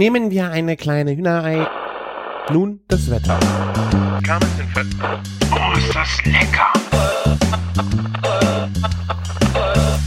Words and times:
Nehmen 0.00 0.30
wir 0.30 0.50
eine 0.50 0.78
kleine 0.78 1.14
Hühnerei. 1.14 1.66
Nun 2.50 2.80
das 2.88 3.10
Wetter. 3.10 3.38
Oh, 5.52 5.76
ist 5.76 5.94
das 5.94 6.24
lecker! 6.24 6.72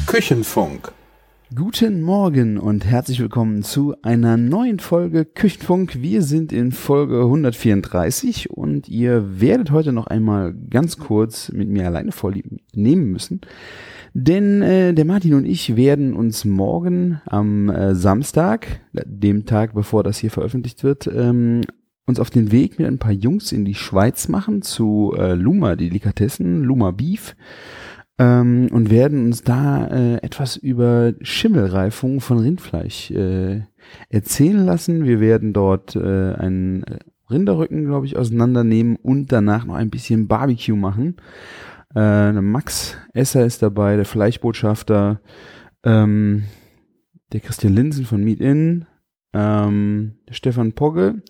Küchenfunk. 0.07 0.91
Guten 1.53 2.01
Morgen 2.01 2.57
und 2.57 2.85
herzlich 2.85 3.19
willkommen 3.19 3.61
zu 3.61 3.93
einer 4.01 4.35
neuen 4.35 4.79
Folge 4.79 5.25
Küchenfunk. 5.25 6.01
Wir 6.01 6.23
sind 6.23 6.51
in 6.51 6.71
Folge 6.71 7.19
134 7.19 8.49
und 8.49 8.89
ihr 8.89 9.39
werdet 9.39 9.69
heute 9.69 9.93
noch 9.93 10.07
einmal 10.07 10.55
ganz 10.71 10.97
kurz 10.97 11.51
mit 11.51 11.69
mir 11.69 11.85
alleine 11.85 12.11
vorlieb 12.11 12.47
nehmen 12.73 13.11
müssen. 13.11 13.41
Denn 14.13 14.61
äh, 14.61 14.93
der 14.93 15.05
Martin 15.05 15.33
und 15.33 15.45
ich 15.45 15.75
werden 15.75 16.13
uns 16.13 16.45
morgen 16.45 17.19
am 17.25 17.69
äh, 17.69 17.95
Samstag, 17.95 18.81
dem 18.93 19.45
Tag 19.45 19.73
bevor 19.73 20.03
das 20.03 20.17
hier 20.17 20.29
veröffentlicht 20.29 20.83
wird, 20.83 21.07
ähm, 21.07 21.61
uns 22.05 22.19
auf 22.19 22.29
den 22.29 22.51
Weg 22.51 22.77
mit 22.77 22.87
ein 22.87 22.99
paar 22.99 23.11
Jungs 23.11 23.51
in 23.51 23.65
die 23.65 23.73
Schweiz 23.73 24.27
machen 24.27 24.61
zu 24.61 25.15
äh, 25.17 25.33
Luma 25.33 25.75
Delikatessen, 25.75 26.63
Luma 26.63 26.91
Beef 26.91 27.35
ähm, 28.19 28.67
und 28.71 28.91
werden 28.91 29.25
uns 29.25 29.43
da 29.43 29.87
äh, 29.87 30.15
etwas 30.17 30.57
über 30.57 31.13
Schimmelreifung 31.21 32.21
von 32.21 32.37
Rindfleisch 32.39 33.09
äh, 33.11 33.61
erzählen 34.09 34.63
lassen. 34.63 35.05
Wir 35.05 35.19
werden 35.19 35.53
dort 35.53 35.95
äh, 35.95 36.33
einen 36.33 36.85
Rinderrücken, 37.29 37.85
glaube 37.85 38.05
ich, 38.05 38.17
auseinandernehmen 38.17 38.97
und 38.97 39.31
danach 39.31 39.65
noch 39.65 39.75
ein 39.75 39.89
bisschen 39.89 40.27
Barbecue 40.27 40.75
machen. 40.75 41.15
Äh, 41.95 42.31
Max 42.33 42.97
Esser 43.13 43.45
ist 43.45 43.61
dabei, 43.61 43.95
der 43.95 44.05
Fleischbotschafter, 44.05 45.21
ähm, 45.83 46.43
der 47.31 47.39
Christian 47.39 47.73
Linsen 47.73 48.05
von 48.05 48.23
Meet 48.23 48.39
In, 48.39 48.85
ähm, 49.33 50.15
Stefan 50.29 50.73
Pogge. 50.73 51.21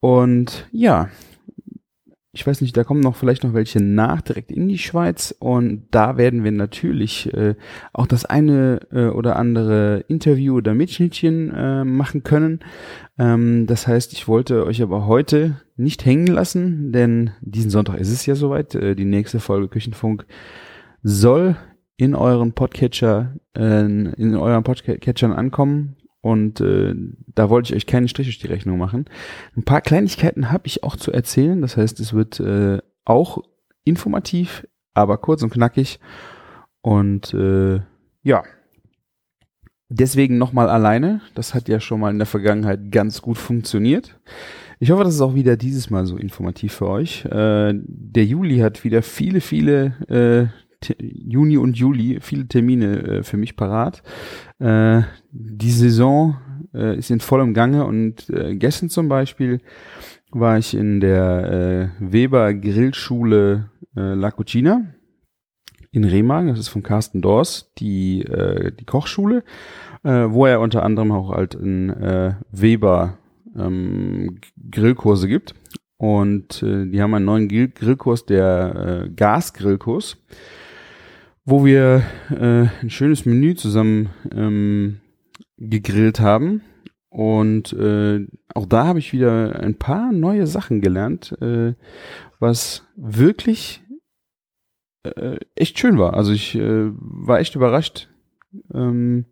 Und 0.00 0.68
ja, 0.70 1.08
ich 2.38 2.46
weiß 2.46 2.60
nicht, 2.60 2.76
da 2.76 2.84
kommen 2.84 3.00
noch 3.00 3.16
vielleicht 3.16 3.42
noch 3.42 3.52
welche 3.52 3.82
nach, 3.82 4.20
direkt 4.20 4.52
in 4.52 4.68
die 4.68 4.78
Schweiz. 4.78 5.34
Und 5.40 5.88
da 5.90 6.16
werden 6.16 6.44
wir 6.44 6.52
natürlich 6.52 7.34
äh, 7.34 7.56
auch 7.92 8.06
das 8.06 8.24
eine 8.24 8.78
äh, 8.92 9.06
oder 9.06 9.34
andere 9.34 10.04
Interview 10.06 10.54
oder 10.54 10.72
Mitschnittchen 10.72 11.52
äh, 11.52 11.84
machen 11.84 12.22
können. 12.22 12.60
Ähm, 13.18 13.66
das 13.66 13.88
heißt, 13.88 14.12
ich 14.12 14.28
wollte 14.28 14.64
euch 14.66 14.80
aber 14.82 15.08
heute 15.08 15.56
nicht 15.76 16.06
hängen 16.06 16.28
lassen, 16.28 16.92
denn 16.92 17.32
diesen 17.40 17.72
Sonntag 17.72 17.98
ist 17.98 18.12
es 18.12 18.24
ja 18.24 18.36
soweit. 18.36 18.76
Äh, 18.76 18.94
die 18.94 19.04
nächste 19.04 19.40
Folge 19.40 19.66
Küchenfunk 19.66 20.24
soll 21.02 21.56
in 21.96 22.14
euren 22.14 22.52
Podcatcher, 22.52 23.34
äh, 23.56 23.80
in 23.80 24.36
euren 24.36 24.62
Podcatchern 24.62 25.32
ankommen. 25.32 25.96
Und 26.20 26.60
äh, 26.60 26.94
da 27.34 27.48
wollte 27.48 27.70
ich 27.72 27.76
euch 27.76 27.86
keinen 27.86 28.08
Strich 28.08 28.26
durch 28.26 28.38
die 28.38 28.48
Rechnung 28.48 28.78
machen. 28.78 29.06
Ein 29.56 29.62
paar 29.62 29.80
Kleinigkeiten 29.80 30.50
habe 30.50 30.66
ich 30.66 30.82
auch 30.82 30.96
zu 30.96 31.12
erzählen. 31.12 31.60
Das 31.60 31.76
heißt, 31.76 32.00
es 32.00 32.12
wird 32.12 32.40
äh, 32.40 32.78
auch 33.04 33.38
informativ, 33.84 34.66
aber 34.94 35.18
kurz 35.18 35.42
und 35.42 35.50
knackig. 35.50 36.00
Und 36.82 37.32
äh, 37.34 37.80
ja, 38.22 38.42
deswegen 39.88 40.38
nochmal 40.38 40.68
alleine. 40.68 41.20
Das 41.34 41.54
hat 41.54 41.68
ja 41.68 41.80
schon 41.80 42.00
mal 42.00 42.10
in 42.10 42.18
der 42.18 42.26
Vergangenheit 42.26 42.90
ganz 42.90 43.22
gut 43.22 43.38
funktioniert. 43.38 44.18
Ich 44.80 44.90
hoffe, 44.90 45.04
das 45.04 45.14
ist 45.14 45.20
auch 45.20 45.34
wieder 45.34 45.56
dieses 45.56 45.90
Mal 45.90 46.06
so 46.06 46.16
informativ 46.16 46.74
für 46.74 46.88
euch. 46.88 47.24
Äh, 47.24 47.74
der 47.74 48.24
Juli 48.24 48.58
hat 48.58 48.84
wieder 48.84 49.02
viele, 49.02 49.40
viele 49.40 50.50
äh, 50.52 50.67
Juni 50.98 51.56
und 51.56 51.76
Juli 51.76 52.18
viele 52.20 52.46
Termine 52.46 53.02
äh, 53.02 53.22
für 53.22 53.36
mich 53.36 53.56
parat. 53.56 54.02
Äh, 54.58 55.02
die 55.30 55.70
Saison 55.70 56.36
äh, 56.74 56.98
ist 56.98 57.10
in 57.10 57.20
vollem 57.20 57.54
Gange 57.54 57.84
und 57.84 58.30
äh, 58.30 58.54
gestern 58.56 58.88
zum 58.88 59.08
Beispiel 59.08 59.60
war 60.30 60.58
ich 60.58 60.74
in 60.74 61.00
der 61.00 61.92
äh, 62.00 62.12
Weber 62.12 62.54
Grillschule 62.54 63.70
äh, 63.96 64.14
La 64.14 64.30
Cucina 64.30 64.94
in 65.90 66.04
Remagen, 66.04 66.48
das 66.48 66.58
ist 66.58 66.68
von 66.68 66.82
Carsten 66.82 67.22
Dors, 67.22 67.72
die, 67.78 68.22
äh, 68.22 68.72
die 68.72 68.84
Kochschule, 68.84 69.42
äh, 70.04 70.26
wo 70.28 70.46
er 70.46 70.60
unter 70.60 70.82
anderem 70.82 71.12
auch 71.12 71.30
halt 71.30 71.54
in 71.54 71.88
äh, 71.90 72.34
Weber 72.52 73.18
ähm, 73.56 74.38
Grillkurse 74.70 75.28
gibt. 75.28 75.54
Und 75.96 76.62
äh, 76.62 76.86
die 76.86 77.02
haben 77.02 77.14
einen 77.14 77.24
neuen 77.24 77.48
Grillkurs, 77.48 78.26
der 78.26 79.06
äh, 79.06 79.10
Gasgrillkurs 79.10 80.18
wo 81.48 81.64
wir 81.64 82.02
äh, 82.30 82.66
ein 82.82 82.90
schönes 82.90 83.24
Menü 83.24 83.54
zusammen 83.54 84.10
ähm, 84.32 85.00
gegrillt 85.56 86.20
haben. 86.20 86.60
Und 87.08 87.72
äh, 87.72 88.26
auch 88.54 88.66
da 88.66 88.84
habe 88.84 88.98
ich 88.98 89.14
wieder 89.14 89.58
ein 89.58 89.76
paar 89.76 90.12
neue 90.12 90.46
Sachen 90.46 90.82
gelernt, 90.82 91.34
äh, 91.40 91.72
was 92.38 92.86
wirklich 92.96 93.82
äh, 95.04 95.38
echt 95.54 95.78
schön 95.78 95.98
war. 95.98 96.12
Also 96.12 96.32
ich 96.32 96.54
äh, 96.54 96.90
war 96.92 97.40
echt 97.40 97.56
überrascht, 97.56 98.10
ähm, 98.74 99.24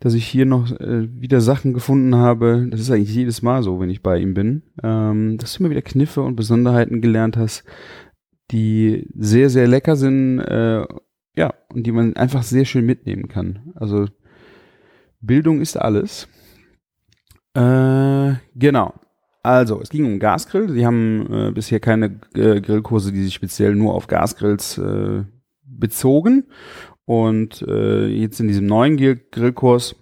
dass 0.00 0.14
ich 0.14 0.26
hier 0.26 0.46
noch 0.46 0.72
äh, 0.80 1.20
wieder 1.20 1.42
Sachen 1.42 1.74
gefunden 1.74 2.16
habe. 2.16 2.66
Das 2.70 2.80
ist 2.80 2.90
eigentlich 2.90 3.14
jedes 3.14 3.42
Mal 3.42 3.62
so, 3.62 3.78
wenn 3.78 3.90
ich 3.90 4.02
bei 4.02 4.16
ihm 4.18 4.32
bin, 4.32 4.62
ähm, 4.82 5.36
dass 5.36 5.52
du 5.52 5.60
immer 5.60 5.70
wieder 5.70 5.82
Kniffe 5.82 6.22
und 6.22 6.34
Besonderheiten 6.34 7.02
gelernt 7.02 7.36
hast, 7.36 7.64
die 8.50 9.06
sehr, 9.14 9.50
sehr 9.50 9.68
lecker 9.68 9.96
sind 9.96 10.38
äh, 10.38 10.86
ja, 11.36 11.54
und 11.72 11.86
die 11.86 11.92
man 11.92 12.16
einfach 12.16 12.42
sehr 12.42 12.64
schön 12.64 12.86
mitnehmen 12.86 13.28
kann. 13.28 13.72
Also 13.74 14.06
Bildung 15.20 15.60
ist 15.60 15.76
alles. 15.76 16.28
Äh, 17.54 18.34
genau. 18.54 18.94
Also, 19.42 19.80
es 19.80 19.90
ging 19.90 20.04
um 20.06 20.18
Gasgrill. 20.18 20.68
Sie 20.70 20.84
haben 20.84 21.32
äh, 21.32 21.52
bisher 21.52 21.78
keine 21.78 22.20
äh, 22.34 22.60
Grillkurse, 22.60 23.12
die 23.12 23.22
sich 23.22 23.34
speziell 23.34 23.76
nur 23.76 23.94
auf 23.94 24.08
Gasgrills 24.08 24.76
äh, 24.78 25.24
bezogen. 25.62 26.46
Und 27.04 27.62
äh, 27.62 28.06
jetzt 28.08 28.40
in 28.40 28.48
diesem 28.48 28.66
neuen 28.66 28.96
Grillkurs 28.96 29.94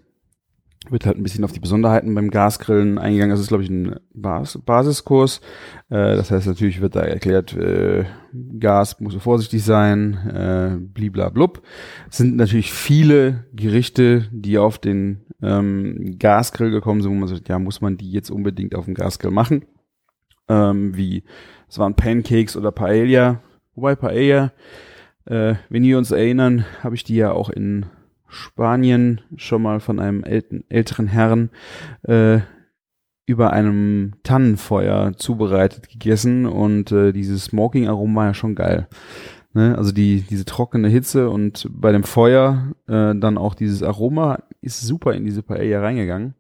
wird 0.91 1.07
halt 1.07 1.17
ein 1.17 1.23
bisschen 1.23 1.45
auf 1.45 1.53
die 1.53 1.61
Besonderheiten 1.61 2.15
beim 2.15 2.31
Gasgrillen 2.31 2.99
eingegangen. 2.99 3.31
Das 3.31 3.41
ist, 3.41 3.49
glaube 3.49 3.63
ich, 3.63 3.71
ein 3.71 3.97
Bas 4.13 4.59
Basiskurs. 4.65 5.41
Äh, 5.89 6.17
das 6.17 6.31
heißt, 6.31 6.47
natürlich 6.47 6.81
wird 6.81 6.97
da 6.97 7.01
erklärt, 7.01 7.57
äh, 7.57 8.05
Gas 8.59 9.01
muss 9.01 9.15
vorsichtig 9.15 9.65
sein, 9.65 10.15
äh, 10.29 10.77
bliblablub. 10.79 11.63
Es 12.11 12.19
sind 12.19 12.37
natürlich 12.37 12.73
viele 12.73 13.45
Gerichte, 13.53 14.29
die 14.33 14.59
auf 14.59 14.79
den 14.79 15.21
ähm, 15.43 16.17
Gasgrill 16.19 16.71
gekommen 16.71 17.01
sind, 17.01 17.13
wo 17.13 17.17
man 17.17 17.29
sagt, 17.29 17.49
ja, 17.49 17.59
muss 17.59 17.81
man 17.81 17.97
die 17.97 18.11
jetzt 18.11 18.31
unbedingt 18.31 18.75
auf 18.75 18.87
dem 18.87 18.95
Gasgrill 18.95 19.31
machen? 19.31 19.65
Ähm, 20.49 20.97
wie, 20.97 21.25
es 21.69 21.79
waren 21.79 21.95
Pancakes 21.95 22.57
oder 22.57 22.73
Paella. 22.73 23.41
Wobei 23.75 23.97
Paella, 23.97 24.53
äh, 25.27 25.55
wenn 25.69 25.83
wir 25.83 25.99
uns 25.99 26.11
erinnern, 26.11 26.65
habe 26.83 26.95
ich 26.95 27.05
die 27.05 27.17
ja 27.17 27.33
auch 27.33 27.51
in 27.51 27.87
Spanien 28.35 29.21
schon 29.37 29.63
mal 29.63 29.81
von 29.81 30.01
einem 30.01 30.25
ält 30.25 30.47
älteren 30.69 31.07
Herrn 31.07 31.51
äh, 32.03 32.41
über 33.27 33.53
einem 33.53 34.13
Tannenfeuer 34.23 35.13
zubereitet 35.17 35.89
gegessen 35.89 36.47
und 36.47 36.93
äh, 36.93 37.13
dieses 37.13 37.45
Smoking-Aroma 37.45 38.21
war 38.21 38.27
ja 38.27 38.35
schon 38.35 38.55
geil. 38.55 38.87
Ne? 39.55 39.79
Also 39.79 39.93
die 39.93 40.21
diese 40.29 40.45
trockene 40.45 40.89
Hitze 40.89 41.31
und 41.31 41.69
bei 41.71 41.93
dem 41.93 42.03
Feuer 42.05 42.75
äh, 42.87 43.15
dann 43.15 43.39
auch 43.39 43.55
dieses 43.55 43.83
Aroma 43.83 44.41
ist 44.61 44.83
super 44.83 45.15
in 45.15 45.25
diese 45.25 45.43
Paella 45.43 45.81
reingegangen. 45.81 46.35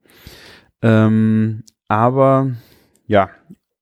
Ähm, 0.82 1.62
aber 1.88 2.50
ja, 3.06 3.31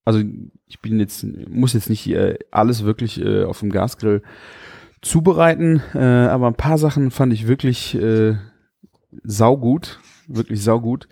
also 0.04 0.20
ich 0.66 0.80
bin 0.80 1.00
jetzt 1.00 1.26
muss 1.48 1.72
jetzt 1.72 1.90
nicht 1.90 2.06
äh, 2.08 2.38
alles 2.50 2.84
wirklich 2.84 3.20
äh, 3.20 3.44
auf 3.44 3.60
dem 3.60 3.72
Gasgrill 3.72 4.22
zubereiten, 5.02 5.82
äh, 5.94 5.98
aber 5.98 6.46
ein 6.46 6.54
paar 6.54 6.78
Sachen 6.78 7.10
fand 7.10 7.32
ich 7.32 7.48
wirklich 7.48 7.94
äh, 7.96 8.36
saugut, 9.24 10.00
wirklich 10.28 10.62
saugut. 10.62 11.08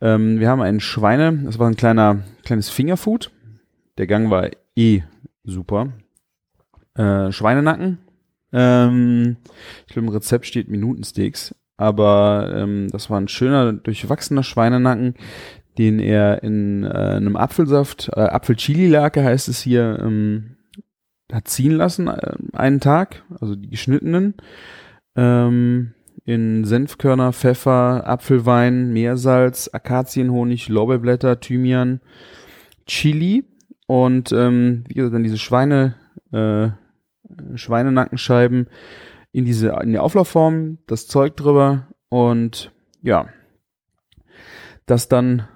Ähm, 0.00 0.40
wir 0.40 0.48
haben 0.48 0.62
einen 0.62 0.80
Schweine, 0.80 1.40
das 1.44 1.58
war 1.58 1.68
ein 1.68 1.76
kleiner, 1.76 2.20
kleines 2.44 2.70
Fingerfood. 2.70 3.30
Der 3.98 4.06
Gang 4.06 4.30
war 4.30 4.50
eh 4.76 5.02
super. 5.42 5.92
Äh, 6.94 7.32
Schweinenacken. 7.32 7.98
Ähm, 8.52 9.36
ich 9.86 9.92
glaube, 9.92 10.08
im 10.08 10.14
Rezept 10.14 10.46
steht 10.46 10.68
Minutensteaks, 10.68 11.54
aber 11.76 12.52
ähm, 12.54 12.88
das 12.90 13.10
war 13.10 13.20
ein 13.20 13.28
schöner, 13.28 13.72
durchwachsener 13.72 14.44
Schweinenacken, 14.44 15.14
den 15.76 15.98
er 15.98 16.44
in 16.44 16.84
äh, 16.84 16.88
einem 16.88 17.34
Apfelsaft, 17.36 18.10
äh, 18.14 18.20
Apfel-Chili-Lake 18.20 19.24
heißt 19.24 19.48
es 19.48 19.60
hier, 19.60 19.98
ähm, 20.00 20.53
hat 21.32 21.48
ziehen 21.48 21.72
lassen, 21.72 22.08
äh, 22.08 22.34
einen 22.52 22.80
Tag, 22.80 23.24
also 23.40 23.54
die 23.56 23.70
geschnittenen, 23.70 24.34
ähm, 25.16 25.94
in 26.24 26.64
Senfkörner, 26.64 27.32
Pfeffer, 27.32 28.06
Apfelwein, 28.06 28.92
Meersalz, 28.92 29.68
Akazienhonig, 29.72 30.68
Lorbeerblätter, 30.68 31.40
Thymian, 31.40 32.00
Chili 32.86 33.44
und 33.86 34.32
ähm, 34.32 34.84
wie 34.88 34.94
gesagt 34.94 35.14
dann 35.14 35.22
diese 35.22 35.38
Schweine, 35.38 35.96
äh, 36.32 36.68
Schweinenackenscheiben 37.56 38.68
in 39.32 39.44
diese 39.44 39.76
in 39.82 39.90
die 39.90 39.98
Auflaufform, 39.98 40.78
das 40.86 41.06
Zeug 41.06 41.36
drüber 41.36 41.88
und 42.08 42.72
ja, 43.02 43.28
das 44.86 45.08
dann 45.08 45.48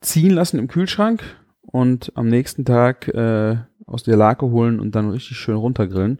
ziehen 0.00 0.32
lassen 0.32 0.58
im 0.58 0.68
Kühlschrank 0.68 1.22
und 1.62 2.12
am 2.14 2.28
nächsten 2.28 2.64
Tag 2.64 3.08
äh, 3.08 3.56
aus 3.92 4.02
der 4.02 4.16
Lake 4.16 4.46
holen 4.46 4.80
und 4.80 4.94
dann 4.94 5.10
richtig 5.10 5.36
schön 5.36 5.56
runtergrillen. 5.56 6.18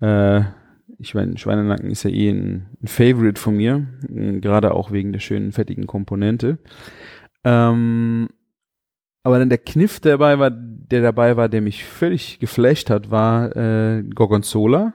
Äh, 0.00 0.42
ich 0.98 1.14
meine, 1.14 1.36
Schweinenacken 1.36 1.90
ist 1.90 2.04
ja 2.04 2.10
eh 2.10 2.30
ein, 2.30 2.68
ein 2.82 2.86
Favorite 2.86 3.40
von 3.40 3.56
mir, 3.56 3.86
äh, 4.08 4.40
gerade 4.40 4.72
auch 4.72 4.92
wegen 4.92 5.12
der 5.12 5.20
schönen 5.20 5.52
fettigen 5.52 5.86
Komponente. 5.86 6.58
Ähm, 7.44 8.28
aber 9.24 9.38
dann 9.38 9.48
der 9.48 9.58
Kniff 9.58 10.00
dabei 10.00 10.38
war, 10.38 10.50
der 10.50 11.02
dabei 11.02 11.36
war, 11.36 11.48
der 11.48 11.60
mich 11.60 11.84
völlig 11.84 12.38
geflasht 12.38 12.90
hat, 12.90 13.10
war 13.10 13.56
äh, 13.56 14.02
Gorgonzola, 14.02 14.94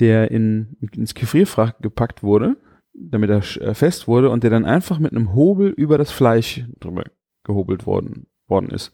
der 0.00 0.30
in, 0.30 0.76
ins 0.92 1.14
Gefrierfach 1.14 1.78
gepackt 1.80 2.22
wurde, 2.22 2.56
damit 2.92 3.30
er 3.30 3.38
äh, 3.60 3.74
fest 3.74 4.06
wurde 4.06 4.30
und 4.30 4.42
der 4.42 4.50
dann 4.50 4.64
einfach 4.64 4.98
mit 4.98 5.12
einem 5.12 5.34
Hobel 5.34 5.70
über 5.70 5.98
das 5.98 6.10
Fleisch 6.10 6.64
drüber 6.78 7.04
gehobelt 7.44 7.86
worden, 7.86 8.26
worden 8.46 8.70
ist. 8.70 8.92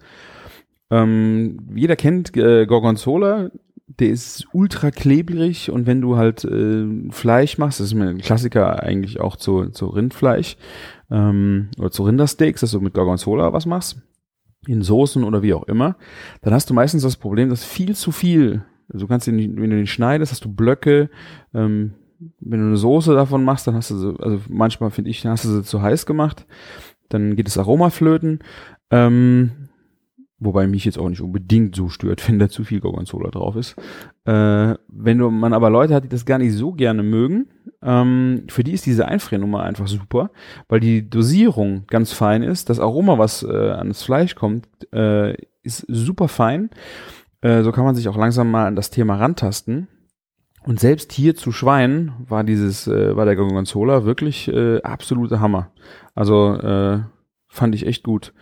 Ähm, 0.91 1.59
jeder 1.75 1.97
kennt 1.97 2.37
äh, 2.37 2.67
Gorgonzola, 2.67 3.51
der 3.87 4.11
ist 4.11 4.47
ultra 4.53 4.91
klebrig 4.91 5.71
und 5.71 5.87
wenn 5.87 6.01
du 6.01 6.17
halt 6.17 6.45
äh, 6.45 6.87
Fleisch 7.11 7.59
machst, 7.59 7.81
das 7.81 7.93
ist 7.93 8.01
ein 8.01 8.19
Klassiker 8.19 8.83
eigentlich 8.83 9.21
auch 9.21 9.37
zu, 9.37 9.67
zu 9.71 9.87
Rindfleisch 9.87 10.57
ähm, 11.11 11.69
oder 11.79 11.91
zu 11.91 12.05
Rindersteaks, 12.05 12.61
dass 12.61 12.71
du 12.71 12.81
mit 12.81 12.95
Gorgonzola 12.95 13.53
was 13.53 13.67
machst, 13.67 14.01
in 14.67 14.83
Soßen 14.83 15.25
oder 15.25 15.43
wie 15.43 15.55
auch 15.55 15.65
immer, 15.65 15.97
dann 16.43 16.55
hast 16.55 16.71
du 16.71 16.75
meistens 16.75 17.03
das 17.03 17.17
Problem, 17.17 17.51
dass 17.51 17.65
viel 17.65 17.95
zu 17.95 18.13
viel, 18.13 18.65
also 18.93 19.07
du 19.07 19.09
kannst 19.09 19.27
ihn, 19.29 19.39
wenn 19.61 19.71
du 19.71 19.77
den 19.77 19.87
schneidest, 19.87 20.33
hast 20.33 20.45
du 20.45 20.53
Blöcke, 20.53 21.11
ähm, 21.55 21.95
wenn 22.41 22.61
du 22.61 22.67
eine 22.67 22.77
Soße 22.77 23.15
davon 23.15 23.45
machst, 23.45 23.67
dann 23.67 23.75
hast 23.75 23.91
du 23.91 23.97
sie, 23.97 24.15
also 24.21 24.41
manchmal 24.49 24.91
finde 24.91 25.11
ich, 25.11 25.25
hast 25.27 25.45
du 25.45 25.49
sie 25.49 25.63
zu 25.63 25.81
heiß 25.83 26.07
gemacht, 26.07 26.47
dann 27.09 27.35
geht 27.35 27.47
das 27.47 27.59
Aroma 27.59 27.91
flöten. 27.91 28.41
Ähm, 28.91 29.70
Wobei 30.41 30.67
mich 30.67 30.87
jetzt 30.87 30.99
auch 30.99 31.09
nicht 31.09 31.21
unbedingt 31.21 31.77
so 31.77 31.89
stört, 31.89 32.27
wenn 32.29 32.39
da 32.39 32.49
zu 32.49 32.65
viel 32.65 32.81
Gorgonzola 32.81 33.31
drauf 33.31 33.57
ist. 33.57 33.77
Äh, 34.25 34.75
wenn 34.89 35.19
du, 35.19 35.31
man 35.31 35.53
aber 35.53 35.71
Leute 35.71 35.95
hat, 35.95 36.05
die 36.05 36.09
das 36.09 36.25
gar 36.25 36.39
nicht 36.39 36.55
so 36.55 36.73
gerne 36.73 37.03
mögen, 37.03 37.49
ähm, 37.83 38.45
für 38.49 38.65
die 38.65 38.73
ist 38.73 38.87
diese 38.87 39.07
Einfriernummer 39.07 39.63
einfach 39.63 39.87
super, 39.87 40.31
weil 40.69 40.81
die 40.81 41.09
Dosierung 41.09 41.85
ganz 41.87 42.13
fein 42.13 42.43
ist. 42.43 42.71
Das 42.71 42.81
Aroma, 42.81 43.19
was 43.19 43.43
äh, 43.43 43.71
an 43.71 43.89
das 43.89 44.03
Fleisch 44.03 44.35
kommt, 44.35 44.67
äh, 44.93 45.35
ist 45.63 45.85
super 45.89 46.29
fein. 46.29 46.71
Äh, 47.43 47.63
so 47.63 47.73
kann 47.73 47.85
man 47.85 47.95
sich 47.95 48.09
auch 48.09 48.17
langsam 48.17 48.51
mal 48.51 48.67
an 48.67 48.77
das 48.77 48.91
Thema 48.91 49.17
rantasten. 49.17 49.89
Und 50.63 50.79
selbst 50.79 51.13
hier 51.13 51.35
zu 51.37 51.53
Schweinen 51.53 52.13
war 52.29 52.45
dieses, 52.45 52.87
äh, 52.87 53.17
war 53.17 53.25
der 53.25 53.37
Gorgonzola 53.37 54.05
wirklich 54.05 54.49
äh, 54.49 54.83
absolute 54.83 55.41
Hammer. 55.41 55.71
Also 56.15 56.55
äh, 56.55 57.01
fand 57.49 57.75
ich 57.75 57.87
echt 57.87 58.05
gut. 58.05 58.35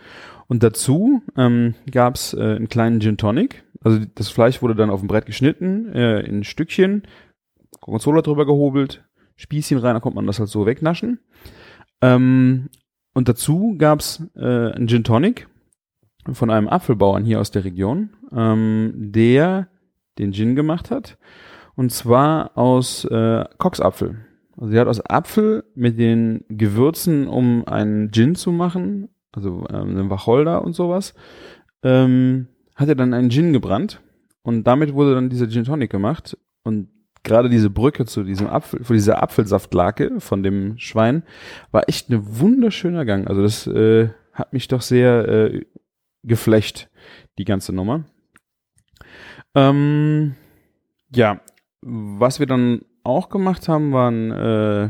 Und 0.49 0.63
dazu 0.63 1.21
ähm, 1.37 1.75
gab 1.89 2.15
es 2.15 2.33
äh, 2.33 2.41
einen 2.41 2.69
kleinen 2.69 2.99
Gin 2.99 3.17
Tonic. 3.17 3.63
Also 3.81 3.99
das 4.15 4.29
Fleisch 4.29 4.61
wurde 4.61 4.75
dann 4.75 4.89
auf 4.89 4.99
dem 4.99 5.07
Brett 5.07 5.27
geschnitten, 5.27 5.93
äh, 5.93 6.21
in 6.21 6.43
Stückchen, 6.43 7.03
Gorgonzola 7.79 8.23
drüber 8.23 8.45
gehobelt, 8.45 9.05
Spießchen 9.35 9.77
rein, 9.77 9.93
da 9.93 9.99
konnte 9.99 10.15
man 10.15 10.25
das 10.25 10.39
halt 10.39 10.49
so 10.49 10.65
wegnaschen. 10.65 11.19
Ähm, 12.01 12.69
und 13.13 13.29
dazu 13.29 13.75
gab's 13.77 14.23
äh, 14.35 14.71
einen 14.71 14.87
Gin 14.87 15.03
Tonic 15.03 15.47
von 16.31 16.49
einem 16.49 16.67
Apfelbauern 16.67 17.23
hier 17.23 17.39
aus 17.39 17.51
der 17.51 17.63
Region, 17.63 18.09
ähm, 18.33 18.93
der 18.95 19.67
den 20.17 20.33
Gin 20.33 20.55
gemacht 20.55 20.89
hat. 20.89 21.17
Und 21.75 21.91
zwar 21.91 22.57
aus 22.57 23.05
äh, 23.05 23.45
Coxapfel. 23.59 24.17
Also 24.57 24.73
er 24.73 24.81
hat 24.81 24.87
aus 24.87 24.99
Apfel 24.99 25.63
mit 25.75 25.99
den 25.99 26.43
Gewürzen, 26.49 27.27
um 27.27 27.65
einen 27.67 28.11
Gin 28.11 28.33
zu 28.35 28.51
machen, 28.51 29.09
also 29.31 29.65
ähm, 29.69 29.89
einen 29.89 30.09
Wacholder 30.09 30.63
und 30.63 30.73
sowas, 30.73 31.13
ähm, 31.83 32.47
hat 32.75 32.89
er 32.89 32.95
dann 32.95 33.13
einen 33.13 33.29
Gin 33.29 33.53
gebrannt 33.53 34.01
und 34.43 34.63
damit 34.65 34.93
wurde 34.93 35.15
dann 35.15 35.29
dieser 35.29 35.49
Gin 35.49 35.65
Tonic 35.65 35.89
gemacht 35.89 36.37
und 36.63 36.89
gerade 37.23 37.49
diese 37.49 37.69
Brücke 37.69 38.05
zu 38.05 38.23
diesem 38.23 38.47
Apfel, 38.47 38.81
zu 38.83 38.93
dieser 38.93 39.21
Apfelsaftlake 39.21 40.19
von 40.19 40.43
dem 40.43 40.77
Schwein 40.77 41.23
war 41.71 41.87
echt 41.87 42.09
ein 42.09 42.39
wunderschöner 42.39 43.05
Gang. 43.05 43.27
Also 43.27 43.41
das 43.41 43.67
äh, 43.67 44.09
hat 44.33 44.53
mich 44.53 44.67
doch 44.67 44.81
sehr 44.81 45.27
äh, 45.27 45.65
geflecht, 46.23 46.89
die 47.37 47.45
ganze 47.45 47.73
Nummer. 47.73 48.05
Ähm, 49.55 50.35
ja, 51.13 51.41
was 51.81 52.39
wir 52.39 52.47
dann 52.47 52.81
auch 53.03 53.29
gemacht 53.29 53.67
haben, 53.67 53.91
waren 53.91 54.31
äh, 54.31 54.89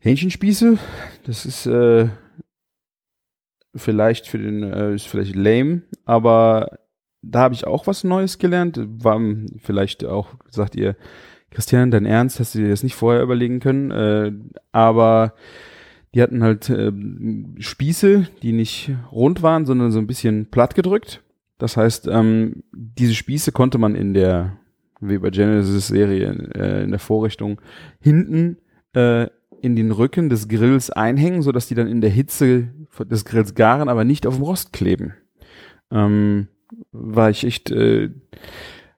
Hähnchenspieße. 0.00 0.78
Das 1.24 1.46
ist 1.46 1.66
äh, 1.66 2.08
vielleicht 3.74 4.26
für 4.26 4.38
den, 4.38 4.62
äh, 4.62 4.94
ist 4.94 5.06
vielleicht 5.06 5.34
lame, 5.34 5.82
aber 6.04 6.78
da 7.22 7.40
habe 7.40 7.54
ich 7.54 7.66
auch 7.66 7.86
was 7.86 8.04
Neues 8.04 8.38
gelernt. 8.38 8.80
War 9.02 9.20
vielleicht 9.58 10.04
auch, 10.04 10.34
sagt 10.50 10.74
ihr, 10.74 10.96
Christian, 11.50 11.90
dein 11.90 12.06
Ernst, 12.06 12.40
hast 12.40 12.54
du 12.54 12.58
dir 12.58 12.70
das 12.70 12.82
nicht 12.82 12.94
vorher 12.94 13.22
überlegen 13.22 13.60
können, 13.60 13.90
äh, 13.90 14.32
aber 14.72 15.34
die 16.14 16.22
hatten 16.22 16.42
halt 16.42 16.68
äh, 16.68 16.92
Spieße, 17.58 18.26
die 18.42 18.52
nicht 18.52 18.90
rund 19.10 19.42
waren, 19.42 19.66
sondern 19.66 19.92
so 19.92 19.98
ein 19.98 20.06
bisschen 20.06 20.46
platt 20.50 20.74
gedrückt. 20.74 21.22
Das 21.58 21.76
heißt, 21.76 22.08
ähm, 22.08 22.64
diese 22.72 23.14
Spieße 23.14 23.52
konnte 23.52 23.78
man 23.78 23.94
in 23.94 24.14
der 24.14 24.58
Weber 25.00 25.30
Genesis 25.30 25.88
Serie 25.88 26.28
äh, 26.54 26.82
in 26.82 26.90
der 26.90 26.98
Vorrichtung 26.98 27.60
hinten 28.00 28.58
äh, 28.94 29.28
in 29.62 29.76
den 29.76 29.92
Rücken 29.92 30.28
des 30.28 30.48
Grills 30.48 30.90
einhängen, 30.90 31.42
so 31.42 31.52
dass 31.52 31.68
die 31.68 31.76
dann 31.76 31.86
in 31.86 32.00
der 32.00 32.10
Hitze 32.10 32.68
des 32.98 33.24
Grills 33.24 33.54
garen, 33.54 33.88
aber 33.88 34.04
nicht 34.04 34.26
auf 34.26 34.34
dem 34.34 34.42
Rost 34.42 34.72
kleben. 34.72 35.14
Ähm, 35.92 36.48
war 36.90 37.30
ich 37.30 37.44
echt, 37.44 37.70
äh, 37.70 38.10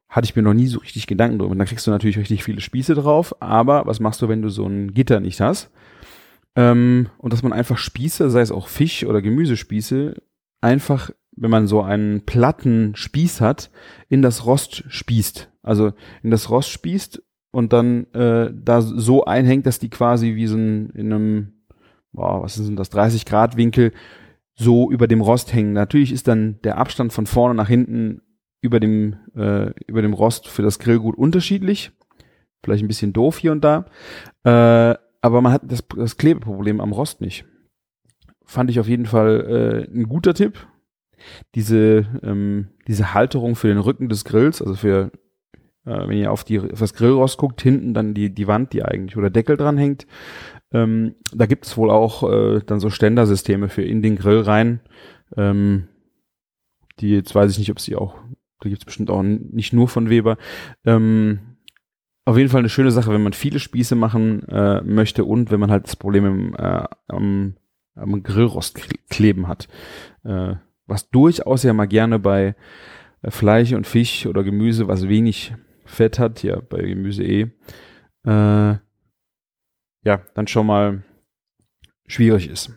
hatte 0.08 0.24
ich 0.24 0.34
mir 0.34 0.42
noch 0.42 0.54
nie 0.54 0.66
so 0.66 0.78
richtig 0.78 1.06
Gedanken 1.06 1.38
drüber. 1.38 1.52
Und 1.52 1.58
dann 1.58 1.66
kriegst 1.66 1.86
du 1.86 1.90
natürlich 1.90 2.16
richtig 2.16 2.42
viele 2.42 2.62
Spieße 2.62 2.94
drauf, 2.94 3.34
aber 3.42 3.84
was 3.86 4.00
machst 4.00 4.22
du, 4.22 4.28
wenn 4.28 4.40
du 4.40 4.48
so 4.48 4.66
ein 4.66 4.94
Gitter 4.94 5.20
nicht 5.20 5.40
hast? 5.40 5.70
Ähm, 6.56 7.08
und 7.18 7.34
dass 7.34 7.42
man 7.42 7.52
einfach 7.52 7.76
Spieße, 7.76 8.30
sei 8.30 8.40
es 8.40 8.52
auch 8.52 8.68
Fisch- 8.68 9.04
oder 9.04 9.20
Gemüsespieße, 9.20 10.14
einfach, 10.62 11.10
wenn 11.36 11.50
man 11.50 11.66
so 11.66 11.82
einen 11.82 12.24
platten 12.24 12.96
Spieß 12.96 13.42
hat, 13.42 13.70
in 14.08 14.22
das 14.22 14.46
Rost 14.46 14.84
spießt. 14.88 15.50
Also 15.62 15.92
in 16.22 16.30
das 16.30 16.48
Rost 16.48 16.70
spießt 16.70 17.22
und 17.54 17.72
dann 17.72 18.12
äh, 18.12 18.52
da 18.52 18.82
so 18.82 19.24
einhängt, 19.24 19.66
dass 19.66 19.78
die 19.78 19.90
quasi 19.90 20.34
wie 20.34 20.46
so 20.46 20.56
ein, 20.56 20.90
in 20.90 21.12
einem, 21.12 21.52
boah, 22.12 22.42
was 22.42 22.54
sind 22.56 22.76
das, 22.76 22.90
30 22.90 23.24
Grad 23.24 23.56
Winkel 23.56 23.92
so 24.54 24.90
über 24.90 25.06
dem 25.06 25.20
Rost 25.20 25.52
hängen. 25.54 25.72
Natürlich 25.72 26.12
ist 26.12 26.28
dann 26.28 26.60
der 26.64 26.78
Abstand 26.78 27.12
von 27.12 27.26
vorne 27.26 27.54
nach 27.54 27.68
hinten 27.68 28.22
über 28.60 28.80
dem, 28.80 29.16
äh, 29.36 29.70
über 29.86 30.02
dem 30.02 30.14
Rost 30.14 30.48
für 30.48 30.62
das 30.62 30.78
Grillgut 30.78 31.16
unterschiedlich. 31.16 31.92
Vielleicht 32.62 32.82
ein 32.82 32.88
bisschen 32.88 33.12
doof 33.12 33.38
hier 33.38 33.52
und 33.52 33.62
da. 33.62 33.86
Äh, 34.42 34.96
aber 35.20 35.40
man 35.40 35.52
hat 35.52 35.62
das, 35.70 35.84
das 35.96 36.16
Klebeproblem 36.16 36.80
am 36.80 36.92
Rost 36.92 37.20
nicht. 37.20 37.44
Fand 38.44 38.68
ich 38.70 38.80
auf 38.80 38.88
jeden 38.88 39.06
Fall 39.06 39.86
äh, 39.90 39.96
ein 39.96 40.08
guter 40.08 40.34
Tipp. 40.34 40.66
Diese, 41.54 42.06
ähm, 42.22 42.68
diese 42.88 43.14
Halterung 43.14 43.54
für 43.54 43.68
den 43.68 43.78
Rücken 43.78 44.08
des 44.08 44.24
Grills, 44.24 44.60
also 44.60 44.74
für 44.74 45.10
äh, 45.86 46.08
wenn 46.08 46.18
ihr 46.18 46.32
auf, 46.32 46.44
die, 46.44 46.60
auf 46.60 46.78
das 46.78 46.94
Grillrost 46.94 47.38
guckt, 47.38 47.62
hinten 47.62 47.94
dann 47.94 48.14
die, 48.14 48.30
die 48.30 48.46
Wand, 48.46 48.72
die 48.72 48.82
eigentlich, 48.82 49.16
oder 49.16 49.30
Deckel 49.30 49.56
dran 49.56 49.78
hängt. 49.78 50.06
Ähm, 50.72 51.14
da 51.32 51.46
gibt 51.46 51.66
es 51.66 51.76
wohl 51.76 51.90
auch 51.90 52.28
äh, 52.30 52.60
dann 52.64 52.80
so 52.80 52.90
Ständersysteme 52.90 53.68
für 53.68 53.82
in 53.82 54.02
den 54.02 54.16
Grill 54.16 54.40
rein. 54.40 54.80
Ähm, 55.36 55.88
die, 57.00 57.10
jetzt 57.10 57.34
weiß 57.34 57.50
ich 57.50 57.58
nicht, 57.58 57.70
ob 57.70 57.80
sie 57.80 57.96
auch, 57.96 58.16
da 58.60 58.68
gibt 58.68 58.82
es 58.82 58.86
bestimmt 58.86 59.10
auch 59.10 59.22
nicht 59.22 59.72
nur 59.72 59.88
von 59.88 60.10
Weber. 60.10 60.36
Ähm, 60.84 61.40
auf 62.24 62.38
jeden 62.38 62.48
Fall 62.48 62.60
eine 62.60 62.70
schöne 62.70 62.90
Sache, 62.90 63.12
wenn 63.12 63.22
man 63.22 63.34
viele 63.34 63.58
Spieße 63.58 63.94
machen 63.96 64.48
äh, 64.48 64.80
möchte 64.82 65.24
und 65.24 65.50
wenn 65.50 65.60
man 65.60 65.70
halt 65.70 65.84
das 65.84 65.96
Problem 65.96 66.24
im, 66.24 66.54
äh, 66.56 66.84
am, 67.08 67.56
am 67.94 68.22
Grillrost 68.22 68.80
kleben 69.10 69.46
hat. 69.46 69.68
Äh, 70.24 70.54
was 70.86 71.10
durchaus 71.10 71.62
ja 71.62 71.72
mal 71.72 71.86
gerne 71.86 72.18
bei 72.18 72.56
äh, 73.22 73.30
Fleisch 73.30 73.72
und 73.72 73.86
Fisch 73.86 74.26
oder 74.26 74.42
Gemüse, 74.42 74.88
was 74.88 75.08
wenig 75.08 75.54
Fett 75.84 76.18
hat, 76.18 76.42
ja, 76.42 76.60
bei 76.60 76.82
Gemüse 76.82 77.22
eh, 77.22 77.50
äh, 78.26 78.76
ja, 80.04 80.20
dann 80.34 80.46
schon 80.46 80.66
mal 80.66 81.02
schwierig 82.06 82.48
ist. 82.48 82.70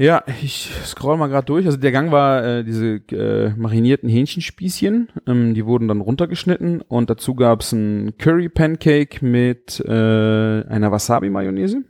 Ja, 0.00 0.22
ich 0.40 0.70
scroll 0.84 1.16
mal 1.16 1.26
gerade 1.26 1.46
durch. 1.46 1.66
Also 1.66 1.76
der 1.76 1.90
Gang 1.90 2.12
war 2.12 2.44
äh, 2.44 2.64
diese 2.64 3.02
äh, 3.10 3.52
marinierten 3.56 4.08
Hähnchenspießchen, 4.08 5.08
ähm, 5.26 5.54
die 5.54 5.66
wurden 5.66 5.88
dann 5.88 6.00
runtergeschnitten 6.00 6.82
und 6.82 7.10
dazu 7.10 7.34
gab 7.34 7.62
es 7.62 7.72
ein 7.72 8.16
Curry 8.16 8.48
Pancake 8.48 9.24
mit 9.24 9.80
äh, 9.80 9.90
einer 9.90 10.92
Wasabi-Mayonnaise. 10.92 11.82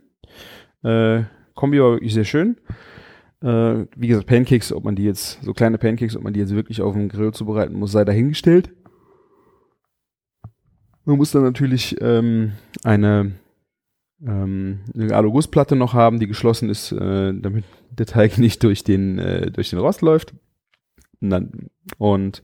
Äh, 0.83 1.23
Kombi 1.53 1.79
war 1.79 1.91
wirklich 1.91 2.15
sehr 2.15 2.25
schön. 2.25 2.57
Äh, 3.43 3.85
wie 3.95 4.07
gesagt, 4.07 4.25
Pancakes, 4.25 4.73
ob 4.73 4.85
man 4.85 4.95
die 4.95 5.03
jetzt, 5.03 5.43
so 5.43 5.53
kleine 5.53 5.77
Pancakes, 5.77 6.17
ob 6.17 6.23
man 6.23 6.33
die 6.33 6.39
jetzt 6.39 6.55
wirklich 6.55 6.81
auf 6.81 6.93
dem 6.93 7.09
Grill 7.09 7.31
zubereiten 7.31 7.75
muss, 7.77 7.91
sei 7.91 8.05
dahingestellt. 8.05 8.71
Man 11.09 11.17
muss 11.17 11.31
dann 11.31 11.41
natürlich 11.41 11.99
ähm, 12.01 12.51
eine 12.83 13.31
ähm, 14.23 14.81
eine 14.93 15.15
Alugussplatte 15.15 15.75
noch 15.75 15.95
haben, 15.95 16.19
die 16.19 16.27
geschlossen 16.27 16.69
ist, 16.69 16.91
äh, 16.91 17.33
damit 17.33 17.65
der 17.89 18.05
Teig 18.05 18.37
nicht 18.37 18.61
durch 18.61 18.83
den, 18.83 19.17
äh, 19.17 19.49
durch 19.49 19.71
den 19.71 19.79
Rost 19.79 20.03
läuft. 20.03 20.35
Und, 21.19 21.31
dann, 21.31 21.69
und 21.97 22.43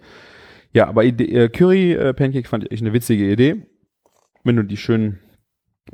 ja, 0.74 0.88
aber 0.88 1.04
Ide 1.04 1.26
äh, 1.26 1.50
Curry 1.50 1.94
äh, 1.94 2.16
Pancake 2.16 2.48
fand 2.48 2.66
ich 2.72 2.82
eine 2.82 2.92
witzige 2.92 3.32
Idee. 3.32 3.68
Wenn 4.44 4.56
du 4.56 4.64
die 4.64 4.78
schön 4.78 5.20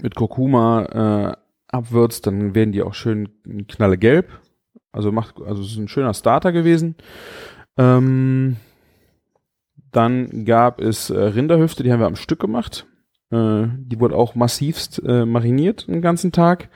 mit 0.01 0.15
Kurkuma 0.15 1.33
äh, 1.33 1.75
abwürzt, 1.75 2.25
dann 2.25 2.55
werden 2.55 2.71
die 2.71 2.83
auch 2.83 2.93
schön 2.93 3.27
knallegelb. 3.67 4.29
Also 4.93 5.11
macht, 5.11 5.41
also 5.41 5.61
es 5.61 5.71
ist 5.71 5.77
ein 5.77 5.89
schöner 5.89 6.13
Starter 6.13 6.53
gewesen. 6.53 6.95
Ähm, 7.77 8.55
dann 9.91 10.45
gab 10.45 10.81
es 10.81 11.09
äh, 11.09 11.17
Rinderhüfte, 11.17 11.83
die 11.83 11.91
haben 11.91 11.99
wir 11.99 12.07
am 12.07 12.15
Stück 12.15 12.39
gemacht. 12.39 12.87
Äh, 13.31 13.67
die 13.77 13.99
wurde 13.99 14.15
auch 14.15 14.35
massivst 14.35 15.01
äh, 15.05 15.25
mariniert 15.25 15.87
den 15.87 16.01
ganzen 16.01 16.31
Tag. 16.31 16.69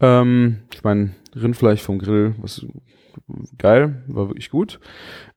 Ähm, 0.00 0.62
ich 0.72 0.82
meine, 0.82 1.14
Rindfleisch 1.34 1.82
vom 1.82 1.98
Grill, 1.98 2.34
was 2.38 2.66
geil, 3.58 4.04
war 4.08 4.28
wirklich 4.28 4.50
gut. 4.50 4.80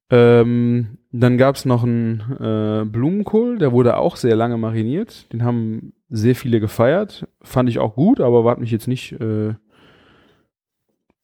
Ähm, 0.09 0.99
dann 1.11 1.37
gab 1.37 1.55
es 1.55 1.65
noch 1.65 1.83
einen 1.83 2.19
äh, 2.39 2.85
Blumenkohl, 2.85 3.57
der 3.57 3.71
wurde 3.71 3.97
auch 3.97 4.17
sehr 4.17 4.35
lange 4.35 4.57
mariniert. 4.57 5.31
Den 5.33 5.43
haben 5.43 5.93
sehr 6.09 6.35
viele 6.35 6.59
gefeiert. 6.59 7.27
Fand 7.41 7.69
ich 7.69 7.79
auch 7.79 7.95
gut, 7.95 8.19
aber 8.19 8.49
hat 8.49 8.59
mich 8.59 8.71
jetzt 8.71 8.87
nicht 8.87 9.13
äh, 9.13 9.55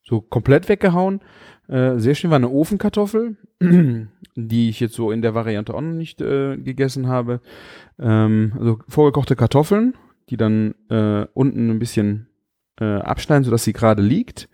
so 0.03 0.21
komplett 0.21 0.67
weggehauen. 0.67 1.21
Äh, 1.71 1.99
sehr 1.99 2.15
schön 2.15 2.29
war 2.29 2.35
eine 2.35 2.49
Ofenkartoffel, 2.49 3.37
die 4.35 4.69
ich 4.69 4.81
jetzt 4.81 4.93
so 4.93 5.09
in 5.09 5.21
der 5.21 5.33
Variante 5.33 5.73
auch 5.73 5.79
noch 5.79 5.93
nicht 5.93 6.19
äh, 6.19 6.57
gegessen 6.57 7.07
habe. 7.07 7.39
Ähm, 7.97 8.53
also 8.59 8.79
vorgekochte 8.89 9.37
Kartoffeln, 9.37 9.93
die 10.29 10.35
dann 10.35 10.75
äh, 10.89 11.25
unten 11.33 11.69
ein 11.69 11.79
bisschen 11.79 12.27
äh, 12.77 12.97
abschneiden, 12.97 13.45
sodass 13.45 13.63
sie 13.63 13.71
gerade 13.71 14.01
liegt. 14.01 14.49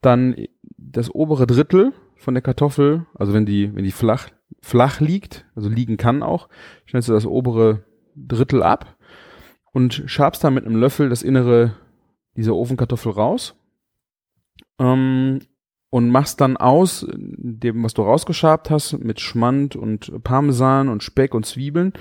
Dann 0.00 0.36
das 0.76 1.12
obere 1.12 1.48
Drittel 1.48 1.92
von 2.14 2.34
der 2.34 2.42
Kartoffel, 2.42 3.04
also 3.14 3.34
wenn 3.34 3.46
die, 3.46 3.74
wenn 3.74 3.82
die 3.82 3.90
flach, 3.90 4.28
flach 4.62 5.00
liegt, 5.00 5.46
also 5.56 5.68
liegen 5.68 5.96
kann 5.96 6.22
auch, 6.22 6.48
schneidest 6.84 7.08
du 7.08 7.14
das 7.14 7.26
obere 7.26 7.82
Drittel 8.14 8.62
ab 8.62 8.96
und 9.72 10.04
schabst 10.06 10.44
dann 10.44 10.54
mit 10.54 10.66
einem 10.66 10.76
Löffel 10.76 11.08
das 11.08 11.24
innere 11.24 11.74
dieser 12.36 12.54
Ofenkartoffel 12.54 13.10
raus 13.10 13.56
ähm, 14.78 15.40
und 15.94 16.10
machst 16.10 16.40
dann 16.40 16.56
aus 16.56 17.06
dem, 17.08 17.84
was 17.84 17.94
du 17.94 18.02
rausgeschabt 18.02 18.68
hast, 18.68 18.98
mit 18.98 19.20
Schmand 19.20 19.76
und 19.76 20.24
Parmesan 20.24 20.88
und 20.88 21.04
Speck 21.04 21.34
und 21.34 21.46
Zwiebeln, 21.46 21.92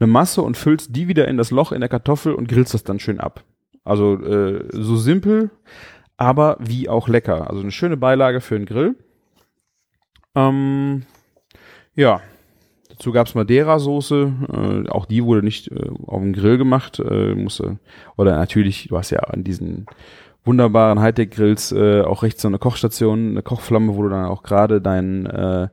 eine 0.00 0.06
Masse 0.06 0.40
und 0.40 0.56
füllst 0.56 0.96
die 0.96 1.08
wieder 1.08 1.28
in 1.28 1.36
das 1.36 1.50
Loch 1.50 1.70
in 1.70 1.80
der 1.80 1.90
Kartoffel 1.90 2.32
und 2.32 2.48
grillst 2.48 2.72
das 2.72 2.84
dann 2.84 3.00
schön 3.00 3.20
ab. 3.20 3.44
Also 3.84 4.14
äh, 4.14 4.66
so 4.72 4.96
simpel, 4.96 5.50
aber 6.16 6.56
wie 6.58 6.88
auch 6.88 7.06
lecker. 7.06 7.50
Also 7.50 7.60
eine 7.60 7.70
schöne 7.70 7.98
Beilage 7.98 8.40
für 8.40 8.56
den 8.56 8.64
Grill. 8.64 8.94
Ähm, 10.34 11.02
ja, 11.94 12.22
dazu 12.88 13.12
gab's 13.12 13.34
Madeira-Soße. 13.34 14.86
Äh, 14.86 14.88
auch 14.88 15.04
die 15.04 15.22
wurde 15.22 15.42
nicht 15.42 15.70
äh, 15.70 15.90
auf 16.06 16.22
dem 16.22 16.32
Grill 16.32 16.56
gemacht. 16.56 16.98
Äh, 16.98 17.34
musste, 17.34 17.78
oder 18.16 18.36
natürlich, 18.36 18.88
du 18.88 18.96
hast 18.96 19.10
ja 19.10 19.18
an 19.18 19.44
diesen 19.44 19.84
wunderbaren 20.44 21.00
Hightech-Grills 21.00 21.72
äh, 21.72 22.02
auch 22.02 22.22
rechts 22.22 22.42
so 22.42 22.48
eine 22.48 22.58
Kochstation, 22.58 23.30
eine 23.30 23.42
Kochflamme, 23.42 23.96
wo 23.96 24.02
du 24.02 24.10
dann 24.10 24.26
auch 24.26 24.42
gerade 24.42 24.80
deinen 24.80 25.26
äh, 25.26 25.68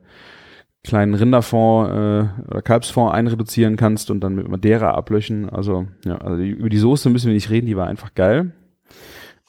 kleinen 0.84 1.14
Rinderfond 1.14 1.90
äh, 1.90 2.50
oder 2.50 2.62
Kalbsfond 2.62 3.14
einreduzieren 3.14 3.76
kannst 3.76 4.10
und 4.10 4.20
dann 4.20 4.34
mit 4.34 4.48
Madeira 4.48 4.92
ablöschen. 4.92 5.48
Also, 5.48 5.86
ja, 6.04 6.18
also 6.18 6.42
über 6.42 6.68
die 6.68 6.78
Soße 6.78 7.10
müssen 7.10 7.26
wir 7.26 7.34
nicht 7.34 7.50
reden, 7.50 7.66
die 7.66 7.76
war 7.76 7.86
einfach 7.86 8.14
geil. 8.14 8.52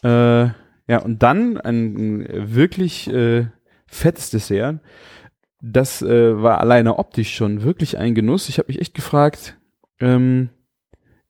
Äh, 0.03 0.45
ja, 0.87 0.99
und 1.03 1.23
dann 1.23 1.57
ein, 1.57 1.95
ein 2.21 2.55
wirklich 2.55 3.11
äh, 3.11 3.47
fettes 3.87 4.29
Dessert. 4.29 4.79
Das 5.61 6.01
äh, 6.01 6.41
war 6.41 6.59
alleine 6.59 6.99
optisch 6.99 7.33
schon 7.33 7.63
wirklich 7.63 7.97
ein 7.97 8.15
Genuss. 8.15 8.49
Ich 8.49 8.57
habe 8.59 8.67
mich 8.67 8.81
echt 8.81 8.93
gefragt, 8.93 9.57
ähm, 9.99 10.49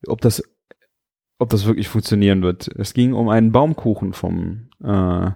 ob 0.06 0.20
das 0.20 0.42
ob 1.38 1.50
das 1.50 1.66
wirklich 1.66 1.88
funktionieren 1.88 2.42
wird. 2.42 2.68
Es 2.76 2.94
ging 2.94 3.12
um 3.12 3.28
einen 3.28 3.52
Baumkuchen 3.52 4.12
vom, 4.12 4.68
äh, 4.82 5.30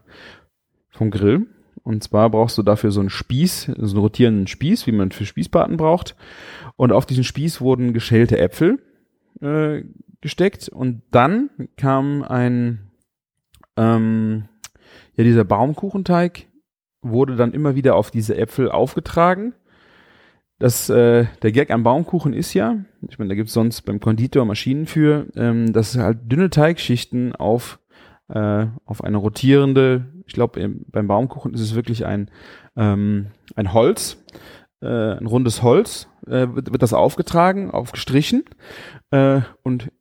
vom 0.91 1.11
Grill. 1.11 1.47
Und 1.83 2.03
zwar 2.03 2.31
brauchst 2.31 2.59
du 2.59 2.63
dafür 2.63 2.91
so 2.91 3.01
einen 3.01 3.11
Spieß, 3.11 3.73
so 3.77 3.97
einen 3.97 4.03
rotierenden 4.03 4.47
Spieß, 4.47 4.87
wie 4.87 4.93
man 4.93 5.11
für 5.11 5.25
Spießbraten 5.25 5.77
braucht. 5.77 6.17
Und 6.77 6.93
auf 6.93 7.07
diesen 7.07 7.25
Spieß 7.25 7.61
wurden 7.61 7.93
geschälte 7.93 8.39
Äpfel 8.39 8.79
äh, 9.41 9.85
gesteckt. 10.21 10.69
Und 10.69 11.03
dann 11.11 11.51
kam 11.77 12.23
ein, 12.23 12.91
ähm, 13.77 14.49
ja, 15.17 15.25
dieser 15.25 15.45
Baumkuchenteig 15.45 16.47
wurde 17.01 17.37
dann 17.37 17.53
immer 17.53 17.75
wieder 17.75 17.97
auf 17.97 18.11
diese 18.11 18.37
Äpfel 18.37 18.71
aufgetragen. 18.71 19.55
Das, 20.59 20.89
äh, 20.89 21.27
der 21.43 21.53
Gag 21.53 21.71
am 21.71 21.85
Baumkuchen 21.85 22.33
ist 22.33 22.53
ja, 22.53 22.79
ich 23.09 23.19
meine, 23.19 23.29
da 23.29 23.35
gibt's 23.37 23.53
sonst 23.53 23.83
beim 23.83 24.01
Konditor 24.01 24.45
Maschinen 24.45 24.87
für, 24.87 25.27
ähm, 25.37 25.73
dass 25.73 25.97
halt 25.97 26.19
dünne 26.31 26.51
Teigschichten 26.51 27.35
auf, 27.37 27.79
äh, 28.29 28.67
auf 28.85 29.05
eine 29.05 29.19
rotierende, 29.19 30.07
ich 30.27 30.35
glaube, 30.35 30.69
beim 30.89 31.07
Baumkuchen 31.07 31.55
ist 31.55 31.61
es 31.61 31.77
wirklich 31.77 32.07
ein, 32.07 32.29
ähm, 32.77 33.29
ein 33.55 33.73
Holz, 33.73 34.25
äh, 34.81 35.13
ein 35.13 35.27
rundes 35.27 35.63
Holz, 35.63 36.09
äh, 36.27 36.49
wird, 36.53 36.73
wird 36.73 36.83
das 36.83 36.93
aufgetragen, 36.93 37.71
aufgestrichen 37.71 38.45
äh, 39.13 39.43
und 39.63 39.93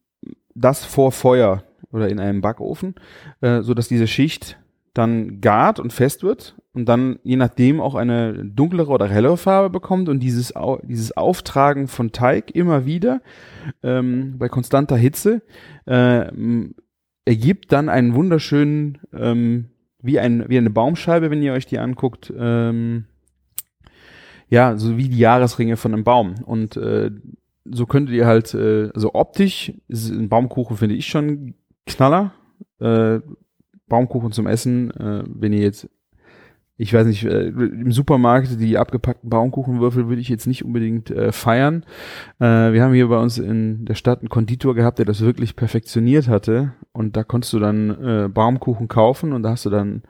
das 0.56 0.86
vor 0.86 1.12
Feuer 1.12 1.64
oder 1.92 2.10
in 2.10 2.20
einem 2.20 2.42
Backofen, 2.42 2.96
äh, 3.42 3.62
so 3.62 3.76
dass 3.76 3.88
diese 3.88 4.08
Schicht 4.08 4.58
dann 4.98 5.42
gart 5.42 5.80
und 5.80 5.94
fest 5.94 6.24
wird 6.24 6.56
und 6.74 6.86
dann 6.88 7.20
je 7.24 7.36
nachdem 7.36 7.82
auch 7.82 7.96
eine 7.96 8.46
dunklere 8.46 8.92
oder 8.92 9.08
hellere 9.08 9.38
Farbe 9.38 9.70
bekommt 9.70 10.10
und 10.10 10.20
dieses, 10.20 10.54
dieses 10.84 11.16
Auftragen 11.16 11.88
von 11.88 12.12
Teig 12.12 12.52
immer 12.56 12.86
wieder 12.86 13.22
ähm, 13.84 14.36
bei 14.38 14.50
konstanter 14.50 14.98
Hitze 14.98 15.42
äh, 15.86 16.26
ergibt 17.26 17.72
dann 17.72 17.90
einen 17.90 18.16
wunderschönen, 18.16 19.00
ähm, 19.14 19.66
wie, 20.02 20.20
ein, 20.20 20.48
wie 20.48 20.58
eine 20.58 20.70
Baumscheibe, 20.70 21.30
wenn 21.30 21.44
ihr 21.44 21.54
euch 21.54 21.66
die 21.66 21.78
anguckt, 21.78 22.32
ähm, 22.38 23.06
ja, 24.50 24.78
so 24.78 24.98
wie 24.98 25.10
die 25.10 25.18
Jahresringe 25.18 25.76
von 25.76 25.94
einem 25.94 26.06
Baum. 26.06 26.36
Und 26.46 26.78
äh, 26.78 27.12
so 27.66 27.86
könntet 27.86 28.16
ihr 28.16 28.26
halt, 28.26 28.54
äh, 28.54 28.90
also 28.96 29.14
optisch, 29.14 29.74
ist 29.90 30.10
ein 30.10 30.30
Baumkuchen 30.30 30.78
finde 30.78 30.96
ich 30.96 31.08
schon 31.08 31.56
Knaller. 31.86 32.34
Äh, 32.80 33.20
Baumkuchen 33.88 34.32
zum 34.32 34.48
Essen, 34.48 34.92
äh, 34.92 35.24
wenn 35.28 35.54
ihr 35.54 35.62
jetzt, 35.62 35.90
ich 36.78 36.94
weiß 36.94 37.08
nicht, 37.08 37.24
äh, 37.26 37.48
im 37.48 37.92
Supermarkt 37.92 38.60
die 38.60 38.78
abgepackten 38.78 39.30
Baumkuchenwürfel 39.30 40.08
würde 40.08 40.22
ich 40.22 40.30
jetzt 40.30 40.48
nicht 40.48 40.64
unbedingt 40.64 41.10
äh, 41.10 41.32
feiern. 41.32 41.84
Äh, 42.40 42.74
wir 42.74 42.84
haben 42.84 42.94
hier 42.94 43.08
bei 43.08 43.18
uns 43.18 43.38
in 43.38 43.86
der 43.86 43.96
Stadt 43.96 44.20
einen 44.20 44.30
Konditor 44.30 44.76
gehabt, 44.76 45.00
der 45.00 45.06
das 45.06 45.22
wirklich 45.22 45.56
perfektioniert 45.56 46.28
hatte 46.28 46.74
und 46.92 47.16
da 47.16 47.24
konntest 47.24 47.54
du 47.54 47.60
dann 47.60 47.90
äh, 48.04 48.30
Baumkuchen 48.30 48.88
kaufen 48.88 49.34
und 49.34 49.44
da 49.44 49.52
hast 49.52 49.66
du 49.66 49.70
dann 49.70 50.04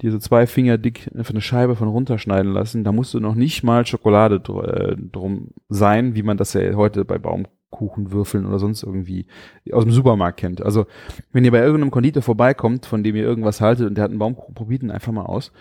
dir 0.00 0.12
so 0.12 0.18
zwei 0.18 0.46
Finger 0.46 0.78
dick 0.78 1.10
für 1.22 1.30
eine 1.30 1.40
Scheibe 1.40 1.74
von 1.74 1.88
runterschneiden 1.88 2.52
lassen. 2.52 2.84
Da 2.84 2.92
musst 2.92 3.14
du 3.14 3.20
noch 3.20 3.34
nicht 3.34 3.64
mal 3.64 3.84
Schokolade 3.84 4.40
dr 4.40 4.68
äh, 4.68 4.96
drum 4.96 5.48
sein, 5.68 6.14
wie 6.14 6.22
man 6.22 6.36
das 6.36 6.52
ja 6.52 6.74
heute 6.74 7.04
bei 7.04 7.18
Baumkuchen 7.18 7.57
Kuchenwürfeln 7.70 8.46
oder 8.46 8.58
sonst 8.58 8.82
irgendwie 8.82 9.26
aus 9.72 9.84
dem 9.84 9.92
Supermarkt 9.92 10.38
kennt. 10.38 10.62
Also 10.62 10.86
wenn 11.32 11.44
ihr 11.44 11.50
bei 11.50 11.60
irgendeinem 11.60 11.90
Konditor 11.90 12.22
vorbeikommt, 12.22 12.86
von 12.86 13.02
dem 13.02 13.16
ihr 13.16 13.24
irgendwas 13.24 13.60
haltet 13.60 13.86
und 13.86 13.94
der 13.94 14.04
hat 14.04 14.10
einen 14.10 14.18
Baumkuchen, 14.18 14.54
probiert 14.54 14.82
ihn 14.82 14.90
einfach 14.90 15.12
mal 15.12 15.26
aus. 15.26 15.52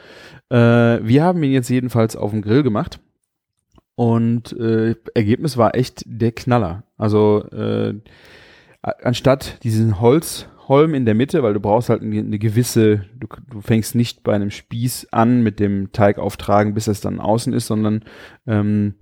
Äh, 0.50 0.56
wir 0.56 1.24
haben 1.24 1.44
ihn 1.44 1.52
jetzt 1.52 1.70
jedenfalls 1.70 2.16
auf 2.16 2.32
dem 2.32 2.42
Grill 2.42 2.64
gemacht 2.64 3.00
und 3.96 4.54
äh, 4.54 4.96
Ergebnis 5.16 5.58
war 5.58 5.76
echt 5.76 6.04
der 6.06 6.32
Knaller. 6.32 6.84
Also 6.98 7.44
äh, 7.52 7.96
anstatt 8.82 9.64
diesen 9.64 10.00
Holzholm 10.00 10.94
in 10.94 11.06
der 11.06 11.16
Mitte, 11.16 11.44
weil 11.44 11.54
du 11.54 11.60
brauchst 11.60 11.90
halt 11.90 12.02
eine, 12.02 12.20
eine 12.20 12.40
gewisse, 12.40 13.06
du, 13.20 13.28
du, 13.50 13.62
fängst 13.62 13.96
nicht 13.96 14.24
bei 14.24 14.34
einem 14.34 14.52
Spieß 14.52 15.08
an 15.12 15.42
mit 15.42 15.60
dem 15.60 15.92
Teig 15.92 16.20
auftragen, 16.20 16.74
bis 16.74 16.88
es 16.88 17.02
dann 17.02 17.20
außen 17.20 17.54
ist, 17.54 17.68
sondern 17.68 18.04
ähm, 18.46 18.96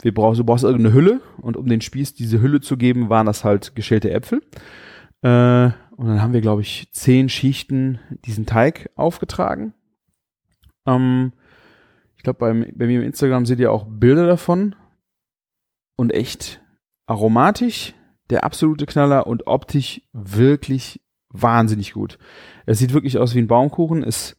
wir 0.00 0.14
brauchen, 0.14 0.36
du 0.36 0.44
brauchst 0.44 0.64
irgendeine 0.64 0.94
Hülle 0.94 1.20
und 1.38 1.56
um 1.56 1.66
den 1.66 1.80
Spieß 1.80 2.14
diese 2.14 2.40
Hülle 2.40 2.60
zu 2.60 2.76
geben, 2.76 3.08
waren 3.08 3.26
das 3.26 3.44
halt 3.44 3.74
geschälte 3.74 4.10
Äpfel. 4.10 4.42
Äh, 5.22 5.70
und 5.96 6.06
dann 6.06 6.22
haben 6.22 6.32
wir, 6.32 6.40
glaube 6.40 6.62
ich, 6.62 6.92
zehn 6.92 7.28
Schichten 7.28 7.98
diesen 8.24 8.46
Teig 8.46 8.90
aufgetragen. 8.94 9.74
Ähm, 10.86 11.32
ich 12.16 12.22
glaube, 12.22 12.38
bei, 12.38 12.52
bei 12.52 12.86
mir 12.86 13.00
im 13.00 13.06
Instagram 13.06 13.44
seht 13.44 13.58
ihr 13.58 13.72
auch 13.72 13.86
Bilder 13.88 14.26
davon. 14.26 14.76
Und 15.96 16.14
echt 16.14 16.62
aromatisch, 17.06 17.94
der 18.30 18.44
absolute 18.44 18.86
Knaller 18.86 19.26
und 19.26 19.48
optisch 19.48 20.02
wirklich 20.12 21.00
wahnsinnig 21.30 21.92
gut. 21.92 22.18
Es 22.66 22.78
sieht 22.78 22.92
wirklich 22.92 23.18
aus 23.18 23.34
wie 23.34 23.40
ein 23.40 23.48
Baumkuchen. 23.48 24.04
Es 24.04 24.37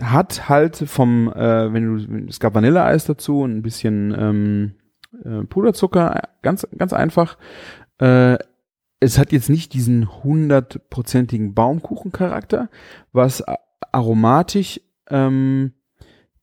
hat 0.00 0.48
halt 0.48 0.76
vom, 0.76 1.32
äh, 1.32 1.72
wenn 1.72 1.96
du, 1.96 2.26
es 2.28 2.40
gab 2.40 2.54
Vanilleeis 2.54 3.04
dazu 3.04 3.40
und 3.42 3.56
ein 3.56 3.62
bisschen 3.62 4.14
ähm, 4.18 4.74
äh, 5.24 5.44
Puderzucker, 5.44 6.22
ganz, 6.42 6.66
ganz 6.76 6.92
einfach. 6.92 7.36
Äh, 7.98 8.38
es 9.00 9.18
hat 9.18 9.32
jetzt 9.32 9.50
nicht 9.50 9.74
diesen 9.74 10.24
hundertprozentigen 10.24 11.54
Baumkuchencharakter, 11.54 12.68
was 13.12 13.44
aromatisch 13.92 14.80
ähm, 15.08 15.72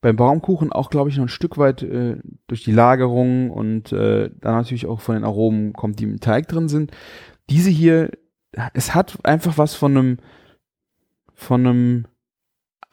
beim 0.01 0.15
Baumkuchen 0.15 0.72
auch, 0.72 0.89
glaube 0.89 1.10
ich, 1.10 1.17
noch 1.17 1.25
ein 1.25 1.29
Stück 1.29 1.58
weit 1.58 1.82
äh, 1.82 2.17
durch 2.48 2.63
die 2.63 2.72
Lagerung 2.72 3.50
und 3.50 3.91
äh, 3.91 4.29
dann 4.39 4.55
natürlich 4.55 4.86
auch 4.86 5.01
von 5.01 5.15
den 5.15 5.24
Aromen 5.24 5.74
kommt, 5.74 6.00
die 6.00 6.03
im 6.03 6.20
Teig 6.20 6.48
drin 6.48 6.70
sind. 6.70 6.91
Diese 7.50 7.70
hier, 7.70 8.12
es 8.74 8.94
hat 8.94 9.17
einfach 9.24 9.58
was 9.58 9.74
von 9.74 9.98
einem 9.98 10.17
von 11.34 11.67
einem 11.67 12.05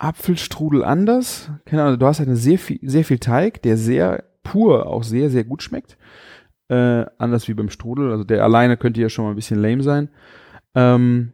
Apfelstrudel 0.02 0.82
anders. 0.82 1.50
Keine 1.64 1.84
Ahnung, 1.84 1.98
du 2.00 2.06
hast 2.06 2.18
halt 2.18 2.28
sehr 2.32 2.58
viel, 2.58 2.80
sehr 2.82 3.04
viel 3.04 3.20
Teig, 3.20 3.62
der 3.62 3.76
sehr 3.76 4.24
pur 4.42 4.86
auch 4.88 5.04
sehr, 5.04 5.30
sehr 5.30 5.44
gut 5.44 5.62
schmeckt. 5.62 5.96
Äh, 6.68 7.06
anders 7.18 7.46
wie 7.46 7.54
beim 7.54 7.70
Strudel. 7.70 8.10
Also 8.10 8.24
der 8.24 8.42
alleine 8.42 8.76
könnte 8.76 9.00
ja 9.00 9.08
schon 9.08 9.24
mal 9.24 9.30
ein 9.30 9.36
bisschen 9.36 9.62
lame 9.62 9.84
sein. 9.84 10.08
Ähm, 10.74 11.32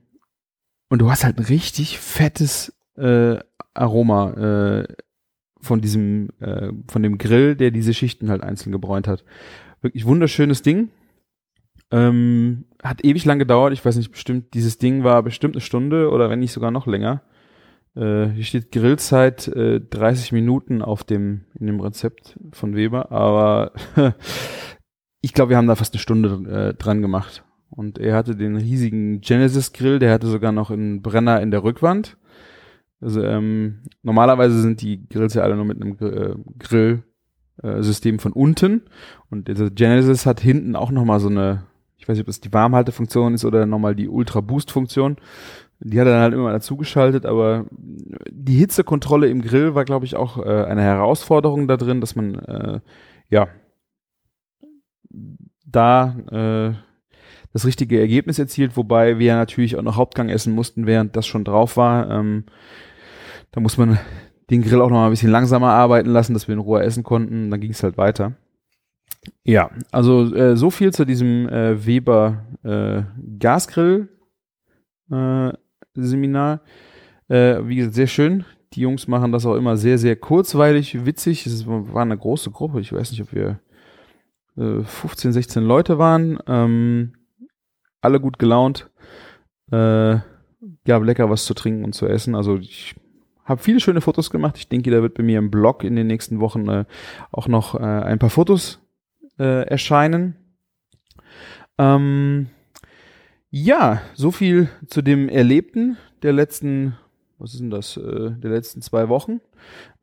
und 0.90 1.00
du 1.00 1.10
hast 1.10 1.24
halt 1.24 1.38
ein 1.38 1.44
richtig 1.44 1.98
fettes 1.98 2.74
äh, 2.96 3.38
Aroma 3.72 4.32
äh, 4.32 4.94
von 5.62 5.80
diesem, 5.80 6.28
äh, 6.40 6.70
von 6.88 7.02
dem 7.02 7.16
Grill, 7.16 7.56
der 7.56 7.70
diese 7.70 7.94
Schichten 7.94 8.30
halt 8.30 8.42
einzeln 8.42 8.72
gebräunt 8.72 9.08
hat. 9.08 9.24
Wirklich 9.80 10.04
wunderschönes 10.04 10.60
Ding. 10.60 10.90
Ähm, 11.90 12.66
hat 12.82 13.02
ewig 13.02 13.24
lang 13.24 13.38
gedauert. 13.38 13.72
Ich 13.72 13.82
weiß 13.82 13.96
nicht, 13.96 14.12
bestimmt, 14.12 14.52
dieses 14.52 14.76
Ding 14.76 15.04
war 15.04 15.22
bestimmt 15.22 15.54
eine 15.54 15.62
Stunde 15.62 16.10
oder 16.10 16.28
wenn 16.28 16.40
nicht 16.40 16.52
sogar 16.52 16.70
noch 16.70 16.86
länger. 16.86 17.22
Äh, 17.98 18.30
hier 18.30 18.44
steht 18.44 18.70
Grillzeit 18.70 19.48
äh, 19.48 19.80
30 19.80 20.30
Minuten 20.30 20.82
auf 20.82 21.02
dem, 21.02 21.46
in 21.58 21.66
dem 21.66 21.80
Rezept 21.80 22.38
von 22.52 22.76
Weber, 22.76 23.10
aber 23.10 23.72
ich 25.20 25.34
glaube, 25.34 25.50
wir 25.50 25.56
haben 25.56 25.66
da 25.66 25.74
fast 25.74 25.94
eine 25.94 26.00
Stunde 26.00 26.28
äh, 26.48 26.74
dran 26.74 27.02
gemacht. 27.02 27.44
Und 27.70 27.98
er 27.98 28.16
hatte 28.16 28.36
den 28.36 28.56
riesigen 28.56 29.20
Genesis 29.20 29.72
Grill, 29.72 29.98
der 29.98 30.12
hatte 30.12 30.28
sogar 30.28 30.52
noch 30.52 30.70
einen 30.70 31.02
Brenner 31.02 31.42
in 31.42 31.50
der 31.50 31.64
Rückwand. 31.64 32.16
Also 33.00 33.22
ähm, 33.22 33.80
normalerweise 34.02 34.60
sind 34.60 34.80
die 34.80 35.08
Grills 35.08 35.34
ja 35.34 35.42
alle 35.42 35.56
nur 35.56 35.64
mit 35.64 35.82
einem 35.82 35.96
äh, 36.00 36.34
Grillsystem 37.62 38.16
äh, 38.16 38.18
von 38.18 38.32
unten 38.32 38.82
und 39.30 39.48
dieser 39.48 39.70
Genesis 39.70 40.26
hat 40.26 40.40
hinten 40.40 40.74
auch 40.74 40.90
nochmal 40.90 41.20
so 41.20 41.28
eine, 41.28 41.64
ich 41.96 42.08
weiß 42.08 42.16
nicht, 42.16 42.22
ob 42.22 42.26
das 42.26 42.40
die 42.40 42.52
Warmhaltefunktion 42.52 43.34
ist 43.34 43.44
oder 43.44 43.66
nochmal 43.66 43.94
die 43.94 44.08
Ultra 44.08 44.40
Boost 44.40 44.72
Funktion. 44.72 45.16
Die 45.80 46.00
hat 46.00 46.08
er 46.08 46.14
dann 46.14 46.22
halt 46.22 46.34
immer 46.34 46.52
dazu 46.52 46.76
geschaltet, 46.76 47.24
aber 47.24 47.66
die 47.70 48.56
Hitzekontrolle 48.56 49.28
im 49.28 49.42
Grill 49.42 49.74
war, 49.74 49.84
glaube 49.84 50.06
ich, 50.06 50.16
auch 50.16 50.38
äh, 50.38 50.64
eine 50.64 50.82
Herausforderung 50.82 51.68
da 51.68 51.76
drin, 51.76 52.00
dass 52.00 52.16
man 52.16 52.34
äh, 52.34 52.80
ja 53.30 53.48
da 55.64 56.16
äh, 56.32 56.74
das 57.52 57.64
richtige 57.64 58.00
Ergebnis 58.00 58.38
erzielt, 58.38 58.76
wobei 58.76 59.18
wir 59.18 59.36
natürlich 59.36 59.76
auch 59.76 59.82
noch 59.82 59.96
Hauptgang 59.96 60.28
essen 60.28 60.54
mussten, 60.54 60.86
während 60.86 61.16
das 61.16 61.26
schon 61.26 61.44
drauf 61.44 61.76
war. 61.76 62.10
Ähm, 62.10 62.44
da 63.52 63.60
muss 63.60 63.78
man 63.78 63.98
den 64.50 64.62
Grill 64.62 64.80
auch 64.80 64.90
noch 64.90 64.96
mal 64.96 65.06
ein 65.06 65.10
bisschen 65.10 65.30
langsamer 65.30 65.70
arbeiten 65.70 66.10
lassen, 66.10 66.34
dass 66.34 66.48
wir 66.48 66.54
in 66.54 66.60
Ruhe 66.60 66.82
essen 66.82 67.04
konnten. 67.04 67.50
Dann 67.50 67.60
ging 67.60 67.70
es 67.70 67.82
halt 67.82 67.96
weiter. 67.96 68.32
Ja, 69.44 69.70
also 69.90 70.34
äh, 70.34 70.56
so 70.56 70.70
viel 70.70 70.92
zu 70.92 71.04
diesem 71.04 71.48
äh, 71.48 71.86
Weber 71.86 72.44
äh, 72.62 73.02
Gasgrill 73.38 74.08
äh, 75.10 75.52
Seminar. 76.04 76.60
Äh, 77.28 77.60
wie 77.64 77.76
gesagt, 77.76 77.94
sehr 77.94 78.06
schön. 78.06 78.44
Die 78.74 78.80
Jungs 78.80 79.08
machen 79.08 79.32
das 79.32 79.46
auch 79.46 79.54
immer 79.54 79.76
sehr, 79.76 79.98
sehr 79.98 80.16
kurzweilig, 80.16 81.04
witzig. 81.06 81.46
Es 81.46 81.66
war 81.66 82.02
eine 82.02 82.18
große 82.18 82.50
Gruppe. 82.50 82.80
Ich 82.80 82.92
weiß 82.92 83.10
nicht, 83.10 83.22
ob 83.22 83.32
wir 83.32 83.60
äh, 84.56 84.82
15, 84.82 85.32
16 85.32 85.62
Leute 85.62 85.98
waren. 85.98 86.38
Ähm, 86.46 87.12
alle 88.00 88.20
gut 88.20 88.38
gelaunt. 88.38 88.90
Äh, 89.70 90.18
gab 90.84 91.04
lecker 91.04 91.30
was 91.30 91.44
zu 91.44 91.54
trinken 91.54 91.84
und 91.84 91.94
zu 91.94 92.06
essen. 92.06 92.34
Also 92.34 92.56
ich 92.56 92.94
habe 93.44 93.62
viele 93.62 93.80
schöne 93.80 94.00
Fotos 94.00 94.30
gemacht. 94.30 94.58
Ich 94.58 94.68
denke, 94.68 94.90
da 94.90 95.02
wird 95.02 95.14
bei 95.14 95.22
mir 95.22 95.38
im 95.38 95.50
Blog 95.50 95.84
in 95.84 95.96
den 95.96 96.06
nächsten 96.06 96.40
Wochen 96.40 96.68
äh, 96.68 96.84
auch 97.32 97.48
noch 97.48 97.74
äh, 97.74 97.78
ein 97.78 98.18
paar 98.18 98.30
Fotos 98.30 98.80
äh, 99.38 99.66
erscheinen. 99.66 100.36
Ähm, 101.78 102.48
ja, 103.50 104.02
so 104.14 104.30
viel 104.30 104.68
zu 104.88 105.00
dem 105.00 105.30
Erlebten 105.30 105.96
der 106.22 106.34
letzten, 106.34 106.98
was 107.38 107.54
ist 107.54 107.60
denn 107.60 107.70
das, 107.70 107.96
äh, 107.96 108.30
der 108.32 108.50
letzten 108.50 108.82
zwei 108.82 109.08
Wochen. 109.08 109.40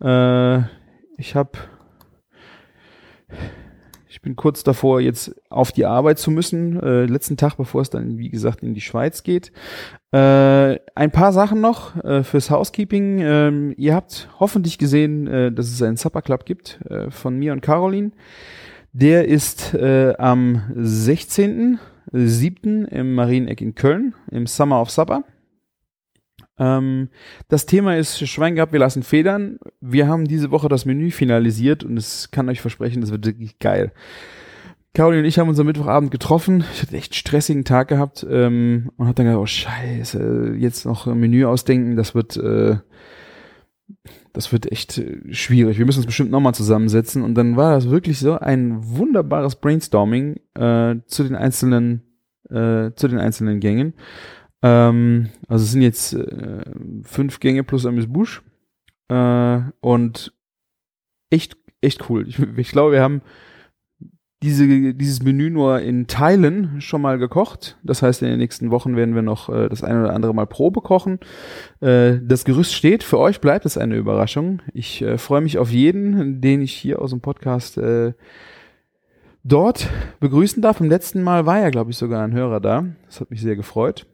Äh, 0.01 0.62
ich 1.17 1.36
habe, 1.36 1.51
ich 4.10 4.23
bin 4.23 4.36
kurz 4.36 4.63
davor, 4.63 4.99
jetzt 4.99 5.36
auf 5.51 5.71
die 5.71 5.86
Arbeit 5.86 6.17
zu 6.17 6.31
müssen, 6.31 6.79
äh, 6.79 7.05
letzten 7.05 7.38
Tag, 7.38 7.55
bevor 7.58 7.81
es 7.81 7.91
dann, 7.91 8.17
wie 8.17 8.29
gesagt, 8.29 8.63
in 8.63 8.73
die 8.73 8.81
Schweiz 8.81 9.21
geht. 9.21 9.51
Äh, 10.12 10.79
ein 10.95 11.12
paar 11.12 11.31
Sachen 11.31 11.62
noch 11.62 12.03
äh, 12.03 12.23
fürs 12.23 12.49
Housekeeping. 12.49 13.19
Ähm, 13.19 13.75
ihr 13.77 13.93
habt 13.93 14.27
hoffentlich 14.39 14.79
gesehen, 14.79 15.27
äh, 15.27 15.51
dass 15.51 15.67
es 15.67 15.84
einen 15.84 15.97
Supper 15.97 16.23
Club 16.23 16.45
gibt 16.45 16.79
von 17.10 17.38
mir 17.38 17.53
und 17.53 17.62
Caroline. 17.62 18.12
Der 18.91 19.27
ist 19.27 19.75
am 19.75 20.63
16 20.73 21.79
7. 22.15 22.86
im 22.86 23.13
Marieneck 23.13 23.62
in 23.62 23.75
Köln, 23.75 24.15
im 24.32 24.47
Summer 24.47 24.82
of 24.82 24.89
Supper. 24.89 25.23
Ähm, 26.58 27.10
das 27.49 27.65
Thema 27.65 27.97
ist 27.97 28.25
Schwein 28.28 28.56
gehabt, 28.56 28.71
wir 28.71 28.80
lassen 28.80 29.04
Federn. 29.04 29.60
Wir 29.82 30.08
haben 30.08 30.25
diese 30.25 30.51
Woche 30.51 30.69
das 30.69 30.86
Menü 30.86 31.12
finalisiert 31.12 31.84
und 31.84 31.97
es 31.97 32.32
kann 32.32 32.49
euch 32.49 32.62
versprechen, 32.62 33.01
das 33.01 33.12
wird 33.12 33.25
wirklich 33.25 33.60
geil. 33.60 33.91
Caroline 34.93 35.23
und 35.23 35.28
ich 35.28 35.38
haben 35.38 35.49
uns 35.49 35.60
am 35.60 35.67
Mittwochabend 35.67 36.10
getroffen. 36.10 36.63
Ich 36.73 36.82
hatte 36.82 36.95
echt 36.95 37.15
stressigen 37.15 37.65
Tag 37.65 37.89
gehabt 37.89 38.25
ähm, 38.30 38.91
und 38.95 39.08
habe 39.08 39.15
dann 39.15 39.25
gedacht, 39.25 39.41
oh 39.41 39.45
scheiße, 39.45 40.56
jetzt 40.58 40.86
noch 40.86 41.06
ein 41.06 41.19
Menü 41.19 41.43
ausdenken, 41.43 41.97
das 41.97 42.15
wird, 42.15 42.38
äh, 42.38 42.78
das 44.32 44.54
wird 44.54 44.71
echt 44.71 44.97
äh, 44.97 45.21
schwierig. 45.32 45.78
Wir 45.78 45.86
müssen 45.86 45.99
uns 45.99 46.06
bestimmt 46.06 46.32
nochmal 46.32 46.56
zusammensetzen. 46.56 47.23
Und 47.23 47.36
dann 47.36 47.58
war 47.58 47.73
das 47.73 47.89
wirklich 47.89 48.19
so 48.19 48.39
ein 48.39 48.78
wunderbares 48.82 49.58
Brainstorming 49.58 50.39
äh, 50.54 50.95
zu 51.08 51.23
den 51.23 51.36
einzelnen 51.36 52.05
äh, 52.49 52.91
zu 52.95 53.08
den 53.08 53.19
einzelnen 53.19 53.60
Gängen. 53.60 53.93
Ähm, 54.62 55.29
also 55.47 55.63
es 55.63 55.71
sind 55.71 55.81
jetzt 55.81 56.13
äh, 56.13 56.63
fünf 57.03 57.39
Gänge 57.39 57.63
plus 57.63 57.86
Amis 57.86 58.08
Busch. 58.08 58.41
Äh, 59.10 59.60
und 59.81 60.34
echt, 61.29 61.58
echt 61.81 62.10
cool. 62.10 62.27
Ich, 62.27 62.39
ich 62.39 62.71
glaube, 62.71 62.93
wir 62.93 63.01
haben 63.01 63.21
diese, 64.43 64.93
dieses 64.93 65.23
Menü 65.23 65.49
nur 65.49 65.79
in 65.79 66.08
Teilen 66.08 66.79
schon 66.81 67.01
mal 67.01 67.17
gekocht. 67.17 67.77
Das 67.84 68.01
heißt, 68.01 68.21
in 68.21 68.29
den 68.29 68.38
nächsten 68.38 68.69
Wochen 68.69 68.95
werden 68.95 69.15
wir 69.15 69.21
noch 69.21 69.49
äh, 69.49 69.69
das 69.69 69.84
eine 69.84 70.01
oder 70.01 70.13
andere 70.13 70.36
Mal 70.36 70.45
Probe 70.45 70.81
kochen. 70.81 71.19
Äh, 71.81 72.19
das 72.21 72.45
Gerüst 72.45 72.73
steht. 72.73 73.03
Für 73.03 73.17
euch 73.17 73.41
bleibt 73.41 73.65
es 73.65 73.77
eine 73.77 73.95
Überraschung. 73.95 74.62
Ich 74.73 75.01
äh, 75.01 75.17
freue 75.17 75.41
mich 75.41 75.58
auf 75.58 75.71
jeden, 75.71 76.41
den 76.41 76.62
ich 76.62 76.73
hier 76.73 77.01
aus 77.01 77.10
dem 77.10 77.21
Podcast 77.21 77.77
äh, 77.77 78.13
dort 79.45 79.88
begrüßen 80.19 80.62
darf. 80.62 80.81
Im 80.81 80.89
letzten 80.89 81.23
Mal 81.23 81.45
war 81.45 81.60
ja, 81.60 81.69
glaube 81.69 81.91
ich, 81.91 81.97
sogar 81.97 82.23
ein 82.23 82.34
Hörer 82.34 82.60
da. 82.60 82.86
Das 83.05 83.21
hat 83.21 83.31
mich 83.31 83.41
sehr 83.41 83.55
gefreut. 83.55 84.05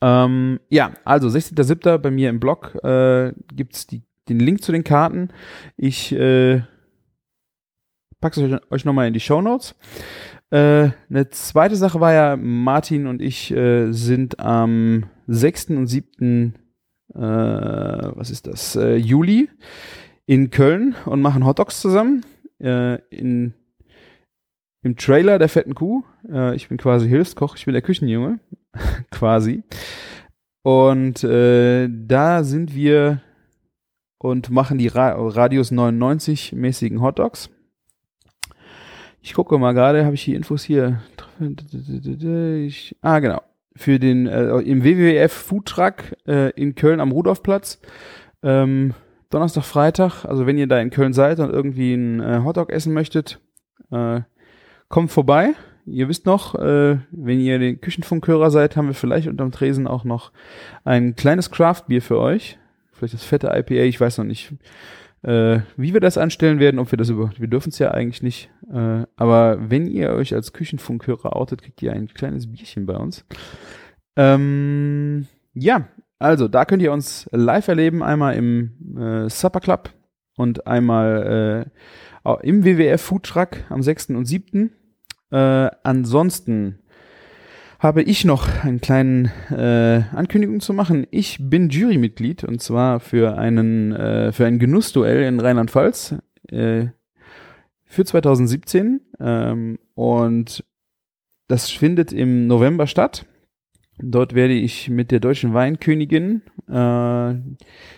Ähm, 0.00 0.58
ja, 0.68 0.92
also 1.04 1.28
16.07. 1.28 1.98
bei 1.98 2.10
mir 2.10 2.30
im 2.30 2.40
Blog 2.40 2.74
äh, 2.82 3.32
gibt 3.54 3.90
die, 3.92 4.02
den 4.28 4.40
Link 4.40 4.62
zu 4.62 4.72
den 4.72 4.84
Karten. 4.84 5.28
Ich 5.76 6.12
äh, 6.12 6.62
packe 8.20 8.40
euch, 8.40 8.60
euch 8.70 8.84
nochmal 8.84 9.06
in 9.06 9.14
die 9.14 9.20
Show 9.20 9.40
Notes. 9.40 9.74
Äh, 10.50 10.90
eine 11.10 11.30
zweite 11.30 11.76
Sache 11.76 12.00
war 12.00 12.12
ja, 12.12 12.36
Martin 12.36 13.06
und 13.06 13.20
ich 13.20 13.50
äh, 13.50 13.92
sind 13.92 14.40
am 14.40 15.06
6. 15.26 15.70
und 15.70 15.86
7. 15.86 16.54
Äh, 17.14 17.18
was 17.18 18.30
ist 18.30 18.46
das? 18.46 18.76
Äh, 18.76 18.96
Juli 18.96 19.48
in 20.26 20.50
Köln 20.50 20.94
und 21.04 21.20
machen 21.20 21.44
Hot 21.44 21.58
Dogs 21.58 21.80
zusammen. 21.80 22.24
Äh, 22.58 22.96
in, 23.10 23.54
Im 24.86 24.96
Trailer 24.96 25.40
der 25.40 25.48
fetten 25.48 25.74
Kuh. 25.74 26.04
Äh, 26.32 26.54
ich 26.54 26.68
bin 26.68 26.78
quasi 26.78 27.08
Hilfskoch, 27.08 27.56
ich 27.56 27.64
bin 27.64 27.72
der 27.72 27.82
Küchenjunge. 27.82 28.38
quasi. 29.10 29.64
Und 30.62 31.24
äh, 31.24 31.88
da 31.90 32.44
sind 32.44 32.72
wir 32.72 33.20
und 34.18 34.48
machen 34.50 34.78
die 34.78 34.86
Ra 34.86 35.16
Radius 35.16 35.72
99 35.72 36.52
mäßigen 36.52 37.02
Hotdogs. 37.02 37.50
Ich 39.20 39.34
gucke 39.34 39.58
mal 39.58 39.72
gerade, 39.72 40.04
habe 40.04 40.14
ich 40.14 40.24
die 40.24 40.36
Infos 40.36 40.62
hier? 40.62 41.00
Ich, 42.64 42.94
ah, 43.00 43.18
genau. 43.18 43.42
Für 43.74 43.98
den 43.98 44.28
äh, 44.28 44.58
im 44.58 44.84
WWF 44.84 45.32
Foodtruck 45.32 46.14
äh, 46.28 46.50
in 46.50 46.76
Köln 46.76 47.00
am 47.00 47.10
Rudolfplatz. 47.10 47.80
Ähm, 48.44 48.94
Donnerstag, 49.30 49.64
Freitag. 49.64 50.24
Also 50.24 50.46
wenn 50.46 50.56
ihr 50.56 50.68
da 50.68 50.78
in 50.78 50.90
Köln 50.90 51.12
seid 51.12 51.40
und 51.40 51.50
irgendwie 51.50 51.94
einen 51.94 52.20
äh, 52.20 52.42
Hotdog 52.44 52.70
essen 52.70 52.94
möchtet, 52.94 53.40
äh, 53.90 54.20
kommt 54.88 55.10
vorbei. 55.10 55.54
Ihr 55.86 56.08
wisst 56.08 56.26
noch, 56.26 56.54
äh, 56.56 56.98
wenn 57.10 57.40
ihr 57.40 57.58
den 57.58 57.80
Küchenfunkhörer 57.80 58.50
seid, 58.50 58.76
haben 58.76 58.88
wir 58.88 58.94
vielleicht 58.94 59.28
unterm 59.28 59.52
Tresen 59.52 59.86
auch 59.86 60.04
noch 60.04 60.32
ein 60.84 61.14
kleines 61.14 61.50
Craftbier 61.50 62.02
für 62.02 62.18
euch. 62.18 62.58
Vielleicht 62.92 63.14
das 63.14 63.24
fette 63.24 63.48
IPA, 63.48 63.84
ich 63.84 64.00
weiß 64.00 64.18
noch 64.18 64.24
nicht. 64.24 64.52
äh, 65.22 65.60
wie 65.76 65.92
wir 65.92 66.00
das 66.00 66.18
anstellen 66.18 66.60
werden, 66.60 66.78
ob 66.78 66.92
wir 66.92 66.98
das 66.98 67.08
über, 67.08 67.30
wir 67.36 67.48
dürfen 67.48 67.70
es 67.70 67.78
ja 67.78 67.90
eigentlich 67.90 68.22
nicht. 68.22 68.50
Äh, 68.72 69.04
aber 69.16 69.70
wenn 69.70 69.86
ihr 69.86 70.10
euch 70.10 70.34
als 70.34 70.52
Küchenfunkhörer 70.52 71.34
outet, 71.34 71.62
kriegt 71.62 71.82
ihr 71.82 71.92
ein 71.92 72.08
kleines 72.08 72.50
Bierchen 72.50 72.86
bei 72.86 72.96
uns. 72.96 73.24
Ähm, 74.16 75.26
ja, 75.54 75.88
also 76.18 76.48
da 76.48 76.64
könnt 76.64 76.82
ihr 76.82 76.92
uns 76.92 77.28
live 77.32 77.68
erleben, 77.68 78.02
einmal 78.02 78.36
im 78.36 78.96
äh, 78.98 79.28
Supper 79.28 79.60
Club 79.60 79.90
und 80.36 80.66
einmal 80.66 81.66
äh, 81.66 81.70
im 82.42 82.64
WWF 82.64 83.00
Food 83.00 83.24
Truck 83.24 83.64
am 83.68 83.82
6. 83.82 84.10
und 84.10 84.26
7. 84.26 84.70
Äh, 85.30 85.36
ansonsten 85.82 86.78
habe 87.78 88.02
ich 88.02 88.24
noch 88.24 88.64
einen 88.64 88.80
kleinen 88.80 89.26
äh, 89.50 90.02
Ankündigung 90.14 90.60
zu 90.60 90.72
machen. 90.72 91.06
Ich 91.10 91.38
bin 91.40 91.68
Jurymitglied 91.68 92.44
und 92.44 92.62
zwar 92.62 93.00
für 93.00 93.36
einen 93.36 93.92
äh, 93.92 94.32
für 94.32 94.46
ein 94.46 94.58
Genussduell 94.58 95.24
in 95.24 95.40
Rheinland-Pfalz 95.40 96.16
äh, 96.48 96.86
für 97.84 98.04
2017 98.04 99.00
ähm, 99.20 99.78
und 99.94 100.64
das 101.48 101.70
findet 101.70 102.12
im 102.12 102.46
November 102.46 102.86
statt. 102.86 103.26
Dort 103.98 104.34
werde 104.34 104.52
ich 104.52 104.90
mit 104.90 105.10
der 105.10 105.20
deutschen 105.20 105.54
Weinkönigin, 105.54 106.42
äh, 106.68 107.34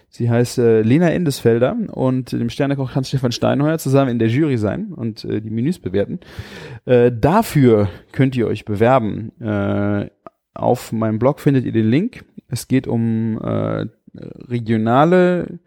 sie 0.08 0.30
heißt 0.30 0.58
äh, 0.58 0.82
Lena 0.82 1.10
Endesfelder 1.10 1.76
und 1.92 2.32
dem 2.32 2.50
Sternekoch 2.50 2.94
Hans-Stefan 2.94 3.32
Steinheuer 3.32 3.78
zusammen 3.78 4.12
in 4.12 4.18
der 4.18 4.28
Jury 4.28 4.58
sein 4.58 4.92
und 4.92 5.24
äh, 5.24 5.40
die 5.40 5.50
Menüs 5.50 5.80
bewerten. 5.80 6.20
Äh, 6.84 7.10
dafür 7.12 7.88
könnt 8.12 8.36
ihr 8.36 8.46
euch 8.46 8.64
bewerben. 8.64 9.32
Äh, 9.40 10.10
auf 10.54 10.92
meinem 10.92 11.18
Blog 11.18 11.40
findet 11.40 11.64
ihr 11.64 11.72
den 11.72 11.88
Link. 11.88 12.24
Es 12.48 12.68
geht 12.68 12.86
um 12.86 13.38
äh, 13.42 13.86
regionale 14.14 15.58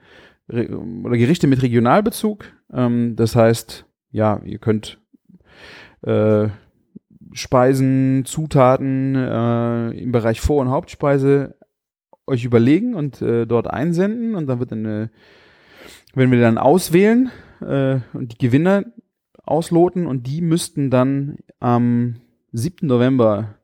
re 0.50 0.70
oder 1.04 1.18
Gerichte 1.18 1.48
mit 1.48 1.62
Regionalbezug. 1.62 2.46
Ähm, 2.74 3.16
das 3.16 3.36
heißt, 3.36 3.86
ja, 4.12 4.42
ihr 4.46 4.60
könnt 4.60 4.98
äh, 6.04 6.48
Speisen, 7.34 8.24
Zutaten 8.26 9.16
äh, 9.16 9.90
im 9.92 10.12
Bereich 10.12 10.42
Vor- 10.42 10.62
und 10.62 10.70
Hauptspeise 10.70 11.56
euch 12.28 12.44
überlegen 12.44 12.94
und 12.96 13.22
äh, 13.22 13.46
dort 13.46 13.68
einsenden 13.68 14.36
und 14.36 14.48
dann 14.48 14.60
wird 14.60 14.72
eine, 14.72 15.10
wenn 16.14 16.32
wir 16.32 16.40
dann 16.40 16.58
auswählen 16.58 17.32
äh, 17.62 18.00
und 18.14 18.34
die 18.34 18.38
Gewinner 18.38 18.84
ausloten 19.44 20.08
und 20.08 20.28
die 20.28 20.42
müssten 20.42 20.90
dann 20.90 21.38
am 21.60 22.16
7. 22.54 22.88
November 22.88 23.56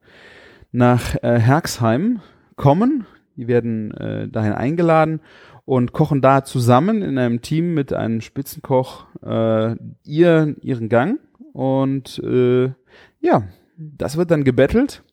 nach 0.72 1.16
äh, 1.24 1.40
Herxheim 1.40 2.22
kommen. 2.56 3.06
Die 3.36 3.48
werden 3.48 3.92
äh, 3.92 4.28
dahin 4.28 4.54
eingeladen 4.54 5.22
und 5.66 5.92
kochen 5.92 6.22
da 6.22 6.44
zusammen 6.44 7.02
in 7.02 7.18
einem 7.18 7.42
Team 7.42 7.74
mit 7.74 7.94
einem 7.94 8.22
Spitzenkoch 8.22 9.06
äh, 9.24 9.76
ihr, 10.04 10.56
ihren 10.62 10.90
Gang 10.90 11.20
und 11.54 12.20
äh, 12.20 12.72
ja, 13.20 13.44
das 13.78 14.18
wird 14.18 14.32
dann 14.32 14.44
gebettelt 14.44 15.04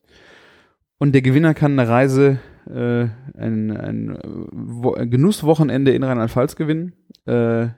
und 0.99 1.13
der 1.13 1.23
Gewinner 1.23 1.55
kann 1.55 1.79
eine 1.79 1.89
Reise, 1.89 2.39
äh, 2.67 3.07
ein, 3.39 3.77
ein, 3.77 4.17
ein 4.17 5.11
Genusswochenende 5.11 5.93
in 5.93 6.03
Rheinland-Pfalz 6.03 6.57
gewinnen. 6.57 6.95
Äh, 7.27 7.69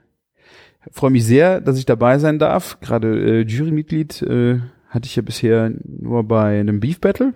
freue 0.91 1.11
mich 1.11 1.25
sehr, 1.25 1.61
dass 1.61 1.77
ich 1.77 1.85
dabei 1.85 2.19
sein 2.19 2.39
darf. 2.39 2.79
Gerade 2.79 3.41
äh, 3.41 3.41
Jurymitglied 3.41 4.21
äh, 4.21 4.59
hatte 4.89 5.07
ich 5.07 5.15
ja 5.15 5.21
bisher 5.21 5.73
nur 5.83 6.23
bei 6.23 6.59
einem 6.59 6.79
Beef 6.79 7.01
Battle. 7.01 7.33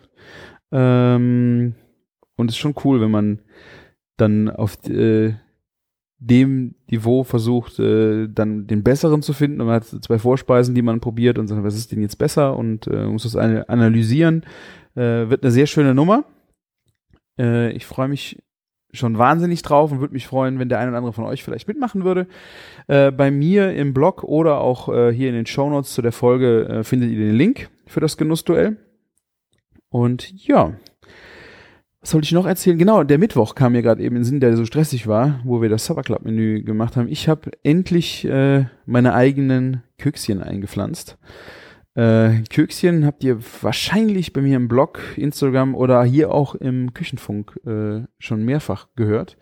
Ähm, 0.71 1.75
und 2.37 2.49
es 2.49 2.55
ist 2.55 2.59
schon 2.59 2.75
cool, 2.85 3.01
wenn 3.01 3.11
man 3.11 3.39
dann 4.17 4.49
auf 4.49 4.77
äh, 4.87 5.33
dem 6.23 6.75
Niveau 6.89 7.23
versucht, 7.23 7.79
äh, 7.79 8.27
dann 8.27 8.67
den 8.67 8.83
besseren 8.83 9.23
zu 9.23 9.33
finden. 9.33 9.59
Und 9.59 9.67
man 9.67 9.77
hat 9.77 9.85
zwei 9.85 10.19
Vorspeisen, 10.19 10.75
die 10.75 10.83
man 10.83 10.99
probiert 10.99 11.39
und 11.39 11.47
sagt, 11.47 11.63
was 11.63 11.75
ist 11.75 11.91
denn 11.91 12.01
jetzt 12.01 12.17
besser 12.17 12.55
und 12.55 12.87
äh, 12.87 13.07
muss 13.07 13.23
das 13.23 13.35
analysieren. 13.35 14.43
Äh, 14.95 15.29
wird 15.29 15.43
eine 15.43 15.51
sehr 15.51 15.65
schöne 15.65 15.95
Nummer. 15.95 16.25
Äh, 17.39 17.71
ich 17.71 17.87
freue 17.87 18.07
mich 18.07 18.41
schon 18.93 19.17
wahnsinnig 19.17 19.63
drauf 19.63 19.91
und 19.91 19.99
würde 19.99 20.13
mich 20.13 20.27
freuen, 20.27 20.59
wenn 20.59 20.69
der 20.69 20.77
eine 20.77 20.89
oder 20.89 20.97
andere 20.97 21.13
von 21.13 21.23
euch 21.23 21.43
vielleicht 21.43 21.67
mitmachen 21.67 22.03
würde. 22.03 22.27
Äh, 22.87 23.11
bei 23.11 23.31
mir 23.31 23.73
im 23.73 23.93
Blog 23.93 24.23
oder 24.23 24.59
auch 24.59 24.89
äh, 24.89 25.11
hier 25.11 25.29
in 25.29 25.35
den 25.35 25.47
Show 25.47 25.69
Notes 25.69 25.93
zu 25.93 26.03
der 26.03 26.11
Folge 26.11 26.67
äh, 26.67 26.83
findet 26.83 27.09
ihr 27.09 27.17
den 27.17 27.35
Link 27.35 27.69
für 27.87 27.99
das 27.99 28.17
Genussduell. 28.17 28.77
Und 29.89 30.31
ja, 30.45 30.75
was 32.01 32.09
soll 32.09 32.23
ich 32.23 32.31
noch 32.31 32.47
erzählen? 32.47 32.79
Genau, 32.79 33.03
der 33.03 33.19
Mittwoch 33.19 33.53
kam 33.53 33.73
mir 33.73 33.83
gerade 33.83 34.01
eben 34.01 34.15
in 34.15 34.21
den 34.21 34.27
Sinn, 34.27 34.39
der 34.39 34.57
so 34.57 34.65
stressig 34.65 35.05
war, 35.05 35.39
wo 35.43 35.61
wir 35.61 35.69
das 35.69 35.85
Supper 35.85 36.01
Club 36.01 36.23
Menü 36.23 36.63
gemacht 36.63 36.97
haben. 36.97 37.07
Ich 37.07 37.29
habe 37.29 37.51
endlich 37.63 38.25
äh, 38.25 38.65
meine 38.85 39.13
eigenen 39.13 39.83
Kökschen 39.99 40.41
eingepflanzt. 40.41 41.19
Äh, 41.93 42.41
Kökschen 42.49 43.05
habt 43.05 43.23
ihr 43.23 43.39
wahrscheinlich 43.61 44.33
bei 44.33 44.41
mir 44.41 44.55
im 44.55 44.67
Blog, 44.67 44.99
Instagram 45.15 45.75
oder 45.75 46.03
hier 46.03 46.31
auch 46.31 46.55
im 46.55 46.93
Küchenfunk 46.93 47.59
äh, 47.67 48.01
schon 48.17 48.45
mehrfach 48.45 48.87
gehört. 48.95 49.37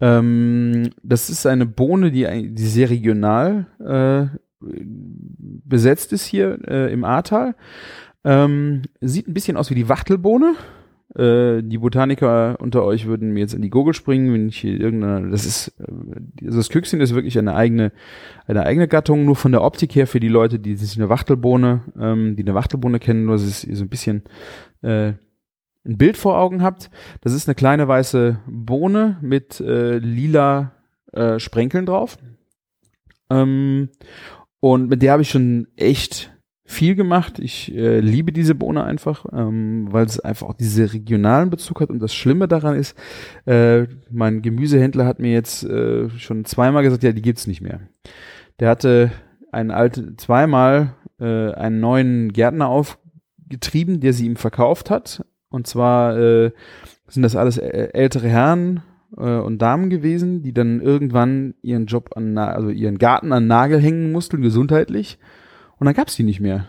Ähm, 0.00 0.90
das 1.02 1.30
ist 1.30 1.46
eine 1.46 1.66
Bohne, 1.66 2.12
die, 2.12 2.54
die 2.54 2.66
sehr 2.66 2.90
regional 2.90 3.66
äh, 3.80 4.38
besetzt 4.60 6.12
ist 6.12 6.26
hier 6.26 6.58
äh, 6.68 6.92
im 6.92 7.04
Ahrtal. 7.04 7.56
Ähm, 8.24 8.82
sieht 9.00 9.26
ein 9.26 9.34
bisschen 9.34 9.56
aus 9.56 9.70
wie 9.70 9.74
die 9.74 9.88
Wachtelbohne, 9.88 10.54
äh, 11.18 11.62
die 11.62 11.78
Botaniker 11.78 12.56
unter 12.60 12.84
euch 12.84 13.06
würden 13.06 13.32
mir 13.32 13.40
jetzt 13.40 13.54
in 13.54 13.62
die 13.62 13.70
Gurgel 13.70 13.92
springen, 13.92 14.32
wenn 14.32 14.48
ich 14.48 14.58
hier 14.58 14.78
irgendeine, 14.78 15.30
das 15.30 15.44
ist, 15.44 15.74
äh, 15.80 16.46
also 16.46 16.58
das 16.58 16.68
Küchschen 16.68 17.00
ist 17.00 17.14
wirklich 17.14 17.38
eine 17.38 17.54
eigene, 17.54 17.92
eine 18.46 18.64
eigene 18.64 18.86
Gattung, 18.86 19.24
nur 19.24 19.36
von 19.36 19.52
der 19.52 19.62
Optik 19.62 19.94
her 19.96 20.06
für 20.06 20.20
die 20.20 20.28
Leute, 20.28 20.58
die 20.58 20.76
sich 20.76 20.96
eine 20.96 21.08
Wachtelbohne, 21.08 21.82
ähm, 22.00 22.36
die 22.36 22.44
eine 22.44 22.54
Wachtelbohne 22.54 23.00
kennen, 23.00 23.24
nur 23.24 23.36
dass 23.36 23.64
ihr 23.64 23.76
so 23.76 23.84
ein 23.84 23.88
bisschen 23.88 24.22
äh, 24.82 25.14
ein 25.84 25.98
Bild 25.98 26.16
vor 26.16 26.38
Augen 26.38 26.62
habt. 26.62 26.90
Das 27.20 27.32
ist 27.32 27.48
eine 27.48 27.54
kleine 27.54 27.88
weiße 27.88 28.38
Bohne 28.46 29.18
mit 29.20 29.60
äh, 29.60 29.98
lila 29.98 30.72
äh, 31.12 31.38
Sprenkeln 31.40 31.86
drauf. 31.86 32.16
Ähm, 33.28 33.88
und 34.60 34.88
mit 34.88 35.02
der 35.02 35.12
habe 35.12 35.22
ich 35.22 35.30
schon 35.30 35.66
echt 35.76 36.32
viel 36.68 36.94
gemacht. 36.94 37.38
Ich 37.38 37.74
äh, 37.74 37.98
liebe 38.00 38.30
diese 38.30 38.54
Bohne 38.54 38.84
einfach, 38.84 39.24
ähm, 39.32 39.88
weil 39.90 40.04
es 40.04 40.20
einfach 40.20 40.48
auch 40.48 40.54
diese 40.54 40.92
regionalen 40.92 41.48
Bezug 41.48 41.80
hat. 41.80 41.88
Und 41.88 41.98
das 42.00 42.14
Schlimme 42.14 42.46
daran 42.46 42.76
ist, 42.76 42.94
äh, 43.46 43.86
mein 44.10 44.42
Gemüsehändler 44.42 45.06
hat 45.06 45.18
mir 45.18 45.32
jetzt 45.32 45.64
äh, 45.64 46.10
schon 46.10 46.44
zweimal 46.44 46.82
gesagt, 46.82 47.02
ja, 47.02 47.12
die 47.12 47.22
gibt's 47.22 47.46
nicht 47.46 47.62
mehr. 47.62 47.80
Der 48.60 48.68
hatte 48.68 49.10
einen 49.50 49.70
alten, 49.70 50.18
zweimal 50.18 50.94
äh, 51.18 51.52
einen 51.52 51.80
neuen 51.80 52.34
Gärtner 52.34 52.68
aufgetrieben, 52.68 54.00
der 54.00 54.12
sie 54.12 54.26
ihm 54.26 54.36
verkauft 54.36 54.90
hat. 54.90 55.24
Und 55.48 55.66
zwar 55.66 56.18
äh, 56.18 56.50
sind 57.08 57.22
das 57.22 57.34
alles 57.34 57.56
ältere 57.56 58.28
Herren 58.28 58.82
äh, 59.16 59.38
und 59.38 59.62
Damen 59.62 59.88
gewesen, 59.88 60.42
die 60.42 60.52
dann 60.52 60.82
irgendwann 60.82 61.54
ihren 61.62 61.86
Job 61.86 62.10
an, 62.14 62.36
also 62.36 62.68
ihren 62.68 62.98
Garten 62.98 63.32
an 63.32 63.46
Nagel 63.46 63.80
hängen 63.80 64.12
mussten, 64.12 64.42
gesundheitlich 64.42 65.18
und 65.78 65.86
dann 65.86 65.94
gab's 65.94 66.16
die 66.16 66.22
nicht 66.22 66.40
mehr. 66.40 66.66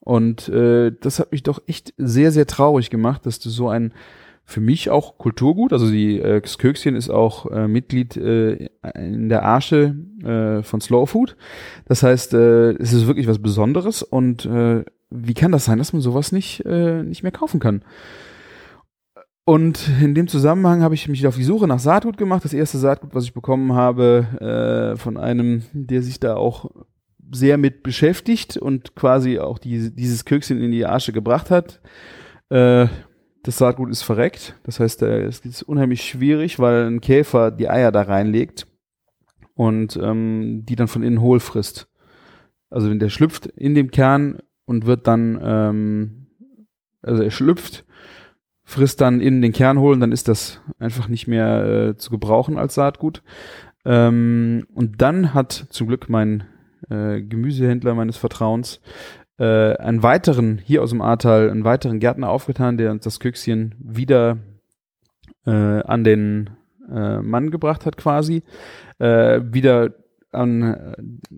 Und 0.00 0.48
äh, 0.48 0.92
das 1.00 1.18
hat 1.18 1.32
mich 1.32 1.42
doch 1.42 1.60
echt 1.66 1.92
sehr, 1.98 2.32
sehr 2.32 2.46
traurig 2.46 2.90
gemacht, 2.90 3.26
dass 3.26 3.38
du 3.38 3.50
so 3.50 3.68
ein 3.68 3.92
für 4.48 4.62
mich 4.62 4.88
auch 4.88 5.18
Kulturgut, 5.18 5.74
also 5.74 5.90
die 5.90 6.18
äh, 6.18 6.40
Kökschen 6.40 6.96
ist 6.96 7.10
auch 7.10 7.50
äh, 7.50 7.68
Mitglied 7.68 8.16
äh, 8.16 8.70
in 8.94 9.28
der 9.28 9.42
Arche 9.42 9.94
äh, 10.24 10.62
von 10.62 10.80
Slow 10.80 11.04
Food. 11.04 11.36
Das 11.84 12.02
heißt, 12.02 12.32
äh, 12.32 12.70
es 12.70 12.94
ist 12.94 13.06
wirklich 13.06 13.26
was 13.26 13.40
Besonderes 13.40 14.02
und 14.02 14.46
äh, 14.46 14.86
wie 15.10 15.34
kann 15.34 15.52
das 15.52 15.66
sein, 15.66 15.76
dass 15.76 15.92
man 15.92 16.00
sowas 16.00 16.32
nicht 16.32 16.64
äh, 16.64 17.02
nicht 17.02 17.22
mehr 17.22 17.32
kaufen 17.32 17.60
kann? 17.60 17.82
Und 19.44 19.90
in 20.02 20.14
dem 20.14 20.28
Zusammenhang 20.28 20.82
habe 20.82 20.94
ich 20.94 21.08
mich 21.08 21.26
auf 21.26 21.36
die 21.36 21.44
Suche 21.44 21.68
nach 21.68 21.78
Saatgut 21.78 22.16
gemacht. 22.16 22.42
Das 22.42 22.54
erste 22.54 22.78
Saatgut, 22.78 23.14
was 23.14 23.24
ich 23.24 23.34
bekommen 23.34 23.74
habe, 23.74 24.94
äh, 24.94 24.98
von 24.98 25.18
einem, 25.18 25.62
der 25.74 26.02
sich 26.02 26.20
da 26.20 26.36
auch 26.36 26.70
sehr 27.30 27.58
mit 27.58 27.82
beschäftigt 27.82 28.56
und 28.56 28.94
quasi 28.94 29.38
auch 29.38 29.58
die, 29.58 29.94
dieses 29.94 30.24
Kökschen 30.24 30.60
in 30.62 30.70
die 30.70 30.86
Asche 30.86 31.12
gebracht 31.12 31.50
hat. 31.50 31.80
Äh, 32.50 32.86
das 33.42 33.58
Saatgut 33.58 33.90
ist 33.90 34.02
verreckt. 34.02 34.56
Das 34.64 34.80
heißt, 34.80 35.02
äh, 35.02 35.22
es 35.22 35.40
ist 35.40 35.62
unheimlich 35.62 36.02
schwierig, 36.02 36.58
weil 36.58 36.86
ein 36.86 37.00
Käfer 37.00 37.50
die 37.50 37.68
Eier 37.68 37.92
da 37.92 38.02
reinlegt 38.02 38.66
und 39.54 39.98
ähm, 40.02 40.64
die 40.66 40.76
dann 40.76 40.88
von 40.88 41.02
innen 41.02 41.20
hohl 41.20 41.40
frisst. 41.40 41.88
Also 42.70 42.90
wenn 42.90 42.98
der 42.98 43.08
schlüpft 43.08 43.46
in 43.46 43.74
dem 43.74 43.90
Kern 43.90 44.38
und 44.66 44.86
wird 44.86 45.06
dann, 45.06 45.40
ähm, 45.42 46.26
also 47.02 47.22
er 47.22 47.30
schlüpft, 47.30 47.84
frisst 48.64 49.00
dann 49.00 49.20
in 49.20 49.40
den 49.40 49.52
Kern 49.52 49.78
holen, 49.78 50.00
dann 50.00 50.12
ist 50.12 50.28
das 50.28 50.60
einfach 50.78 51.08
nicht 51.08 51.26
mehr 51.26 51.64
äh, 51.64 51.96
zu 51.96 52.10
gebrauchen 52.10 52.58
als 52.58 52.74
Saatgut. 52.74 53.22
Ähm, 53.86 54.66
und 54.74 55.00
dann 55.00 55.32
hat 55.32 55.66
zum 55.70 55.88
Glück 55.88 56.10
mein 56.10 56.44
äh, 56.90 57.20
Gemüsehändler 57.22 57.94
meines 57.94 58.16
Vertrauens, 58.16 58.80
äh, 59.38 59.76
einen 59.76 60.02
weiteren, 60.02 60.58
hier 60.58 60.82
aus 60.82 60.90
dem 60.90 61.00
Ahrtal, 61.00 61.50
einen 61.50 61.64
weiteren 61.64 62.00
Gärtner 62.00 62.28
aufgetan, 62.28 62.76
der 62.76 62.90
uns 62.90 63.04
das 63.04 63.20
Küchschen 63.20 63.74
wieder 63.78 64.38
äh, 65.46 65.50
an 65.50 66.04
den 66.04 66.50
äh, 66.92 67.18
Mann 67.18 67.50
gebracht 67.50 67.86
hat 67.86 67.96
quasi. 67.96 68.42
Äh, 68.98 69.40
wieder 69.44 69.94
an 70.32 70.62
äh, 70.62 70.94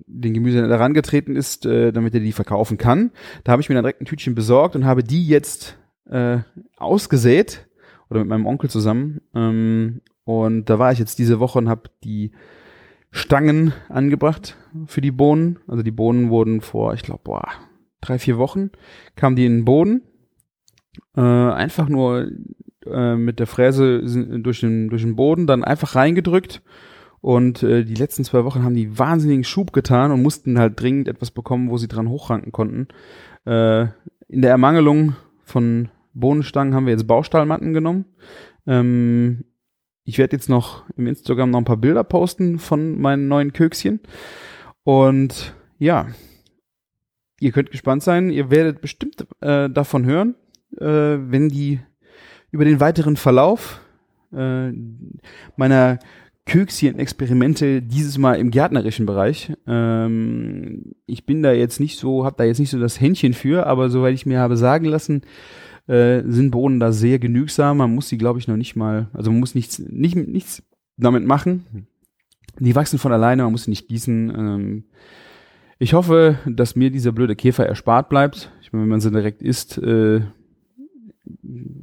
den 0.07 0.35
Gemüse 0.35 0.67
herangetreten 0.69 1.37
ist, 1.37 1.67
äh, 1.67 1.93
damit 1.93 2.15
er 2.15 2.21
die 2.21 2.33
verkaufen 2.33 2.79
kann. 2.79 3.11
Da 3.45 3.53
habe 3.53 3.63
ich 3.63 3.69
mir 3.69 3.75
dann 3.75 3.85
direkt 3.85 4.01
ein 4.01 4.07
Tütchen 4.07 4.35
besorgt 4.35 4.75
und 4.77 4.85
habe 4.85 5.05
die 5.05 5.27
jetzt 5.27 5.79
äh, 6.09 6.39
ausgesät 6.77 7.69
oder 8.09 8.21
mit 8.21 8.29
meinem 8.29 8.47
Onkel 8.47 8.71
zusammen. 8.71 9.21
Ähm, 9.35 10.01
und 10.25 10.67
da 10.67 10.79
war 10.79 10.93
ich 10.93 10.99
jetzt 10.99 11.19
diese 11.19 11.41
Woche 11.41 11.59
und 11.59 11.69
habe 11.69 11.91
die 12.05 12.33
Stangen 13.13 13.73
angebracht 13.89 14.57
für 14.87 15.01
die 15.01 15.11
Bohnen. 15.11 15.59
Also 15.67 15.83
die 15.83 15.91
Bohnen 15.91 16.31
wurden 16.31 16.61
vor, 16.61 16.95
ich 16.95 17.03
glaube, 17.03 17.23
boah, 17.25 17.49
drei, 18.01 18.19
vier 18.19 18.39
Wochen 18.39 18.71
kamen 19.17 19.37
die 19.37 19.47
in 19.47 19.59
den 19.59 19.65
Boden. 19.65 20.03
Äh, 21.17 21.21
einfach 21.21 21.89
nur 21.89 22.31
äh, 22.87 23.17
mit 23.17 23.39
der 23.39 23.47
Fräse 23.47 24.03
durch 24.41 24.61
den, 24.61 24.89
durch 24.89 25.03
den 25.03 25.17
Boden, 25.17 25.47
dann 25.47 25.65
einfach 25.65 25.95
reingedrückt. 25.95 26.63
Und 27.21 27.63
äh, 27.63 27.85
die 27.85 27.95
letzten 27.95 28.25
zwei 28.25 28.45
Wochen 28.45 28.65
haben 28.65 28.75
die 28.75 28.99
wahnsinnigen 28.99 29.45
Schub 29.45 29.73
getan 29.73 30.11
und 30.11 30.23
mussten 30.23 30.59
halt 30.59 30.81
dringend 30.81 31.07
etwas 31.07 31.31
bekommen, 31.31 31.71
wo 31.71 31.77
sie 31.77 31.89
dran 31.89 32.09
hochranken 32.09 32.53
konnten. 32.53 32.89
Äh, 33.45 33.89
in 34.29 34.43
der 34.43 34.51
Ermangelung 34.51 35.17
von 35.45 35.89
Bohnenstangen 36.15 36.75
haben 36.75 36.87
wir 36.87 36.93
jetzt 36.93 37.07
Baustahlmatten 37.07 37.73
genommen. 37.75 38.07
Ähm, 38.67 39.45
ich 40.05 40.19
werde 40.19 40.37
jetzt 40.37 40.49
noch 40.49 40.85
im 40.97 41.07
Instagram 41.07 41.51
noch 41.51 41.59
ein 41.59 41.65
paar 41.65 41.77
Bilder 41.77 42.05
posten 42.05 42.59
von 42.59 43.01
meinen 43.01 43.29
neuen 43.29 43.53
Kökschen. 43.53 44.01
Und 44.83 45.55
ja, 45.79 46.09
ihr 47.39 47.53
könnt 47.53 47.71
gespannt 47.71 48.03
sein. 48.03 48.31
Ihr 48.31 48.51
werdet 48.51 48.81
bestimmt 48.81 49.27
äh, 49.41 49.69
davon 49.69 50.05
hören, 50.05 50.35
äh, 50.79 50.85
wenn 50.85 51.49
die 51.49 51.81
über 52.51 52.65
den 52.65 52.81
weiteren 52.81 53.17
Verlauf 53.17 53.81
äh, 54.33 54.73
meiner 55.57 55.99
Kökschen-Experimente 56.47 57.81
dieses 57.83 58.19
Mal 58.19 58.35
im 58.35 58.51
gärtnerischen 58.51 59.07
Bereich. 59.07 59.53
Ähm, 59.67 60.95
ich 61.07 61.25
bin 61.25 61.43
da 61.43 61.53
jetzt 61.53 61.79
nicht 61.79 61.99
so, 61.99 62.25
habe 62.25 62.37
da 62.39 62.45
jetzt 62.45 62.59
nicht 62.59 62.71
so 62.71 62.81
das 62.81 63.01
Händchen 63.01 63.35
für, 63.35 63.67
aber 63.67 63.89
soweit 63.91 64.15
ich 64.15 64.27
mir 64.27 64.41
habe 64.41 64.57
sagen 64.57 64.87
lassen, 64.87 65.23
äh, 65.91 66.23
sind 66.27 66.53
Bohnen 66.53 66.79
da 66.79 66.93
sehr 66.93 67.19
genügsam. 67.19 67.79
Man 67.79 67.95
muss 67.95 68.09
sie, 68.09 68.19
glaube 68.19 68.39
ich, 68.39 68.47
noch 68.47 68.57
nicht 68.57 68.77
mal, 68.77 69.09
also 69.13 69.31
man 69.31 69.41
muss 69.41 69.55
nichts, 69.55 69.79
nicht, 69.81 70.15
nichts 70.17 70.63
damit 70.97 71.25
machen. 71.25 71.89
Die 72.59 72.75
wachsen 72.75 72.99
von 72.99 73.13
alleine, 73.13 73.43
man 73.43 73.53
muss 73.53 73.65
sie 73.65 73.71
nicht 73.71 73.89
gießen. 73.89 74.31
Ähm, 74.31 74.85
ich 75.79 75.95
hoffe, 75.95 76.39
dass 76.47 76.77
mir 76.77 76.91
dieser 76.91 77.11
blöde 77.13 77.35
Käfer 77.35 77.67
erspart 77.67 78.09
bleibt. 78.09 78.53
Ich 78.63 78.73
meine, 78.73 78.83
wenn 78.83 78.91
man 78.91 79.01
sie 79.01 79.11
direkt 79.11 79.43
isst, 79.43 79.79
äh, 79.79 80.21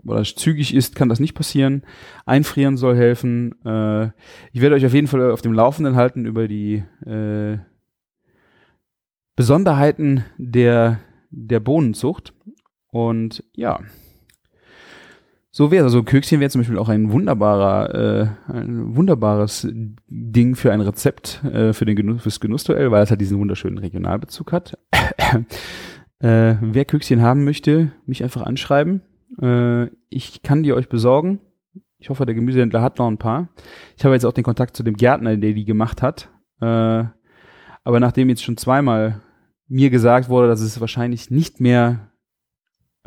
oder 0.05 0.23
zügig 0.23 0.73
ist, 0.73 0.95
kann 0.95 1.09
das 1.09 1.19
nicht 1.19 1.33
passieren. 1.33 1.83
Einfrieren 2.25 2.77
soll 2.77 2.95
helfen. 2.95 3.55
Äh, 3.65 4.07
ich 4.53 4.61
werde 4.61 4.75
euch 4.75 4.85
auf 4.85 4.93
jeden 4.93 5.07
Fall 5.07 5.31
auf 5.31 5.41
dem 5.41 5.53
Laufenden 5.53 5.95
halten 5.95 6.25
über 6.25 6.47
die 6.47 6.83
äh, 7.05 7.57
Besonderheiten 9.35 10.23
der, 10.37 10.99
der 11.29 11.59
Bohnenzucht. 11.59 12.33
Und 12.97 13.43
ja, 13.53 13.79
so 15.51 15.69
wäre 15.69 15.85
es. 15.85 15.93
Also 15.93 16.01
Kökschen 16.01 16.39
wäre 16.39 16.49
zum 16.49 16.61
Beispiel 16.61 16.79
auch 16.79 16.89
ein 16.89 17.11
wunderbarer, 17.11 17.93
äh, 17.93 18.27
ein 18.51 18.95
wunderbares 18.95 19.67
Ding 20.07 20.55
für 20.55 20.71
ein 20.71 20.81
Rezept 20.81 21.43
äh, 21.45 21.73
für 21.73 21.85
den 21.85 21.95
Genuss, 21.95 22.23
fürs 22.23 22.39
Genussduell, 22.39 22.89
weil 22.89 23.03
es 23.03 23.11
halt 23.11 23.21
diesen 23.21 23.37
wunderschönen 23.37 23.77
Regionalbezug 23.77 24.51
hat. 24.51 24.79
äh, 26.21 26.55
wer 26.59 26.85
Kökschen 26.85 27.21
haben 27.21 27.43
möchte, 27.43 27.91
mich 28.07 28.23
einfach 28.23 28.41
anschreiben. 28.41 29.01
Äh, 29.39 29.91
ich 30.09 30.41
kann 30.41 30.63
die 30.63 30.73
euch 30.73 30.89
besorgen. 30.89 31.39
Ich 31.99 32.09
hoffe, 32.09 32.25
der 32.25 32.33
Gemüsehändler 32.33 32.81
hat 32.81 32.97
noch 32.97 33.07
ein 33.07 33.19
paar. 33.19 33.49
Ich 33.95 34.05
habe 34.05 34.15
jetzt 34.15 34.25
auch 34.25 34.33
den 34.33 34.43
Kontakt 34.43 34.75
zu 34.75 34.81
dem 34.81 34.95
Gärtner, 34.95 35.37
der 35.37 35.53
die 35.53 35.65
gemacht 35.65 36.01
hat. 36.01 36.29
Äh, 36.61 37.03
aber 37.83 37.99
nachdem 37.99 38.29
jetzt 38.29 38.43
schon 38.43 38.57
zweimal 38.57 39.21
mir 39.67 39.91
gesagt 39.91 40.29
wurde, 40.29 40.47
dass 40.47 40.61
es 40.61 40.81
wahrscheinlich 40.81 41.29
nicht 41.29 41.59
mehr 41.59 42.06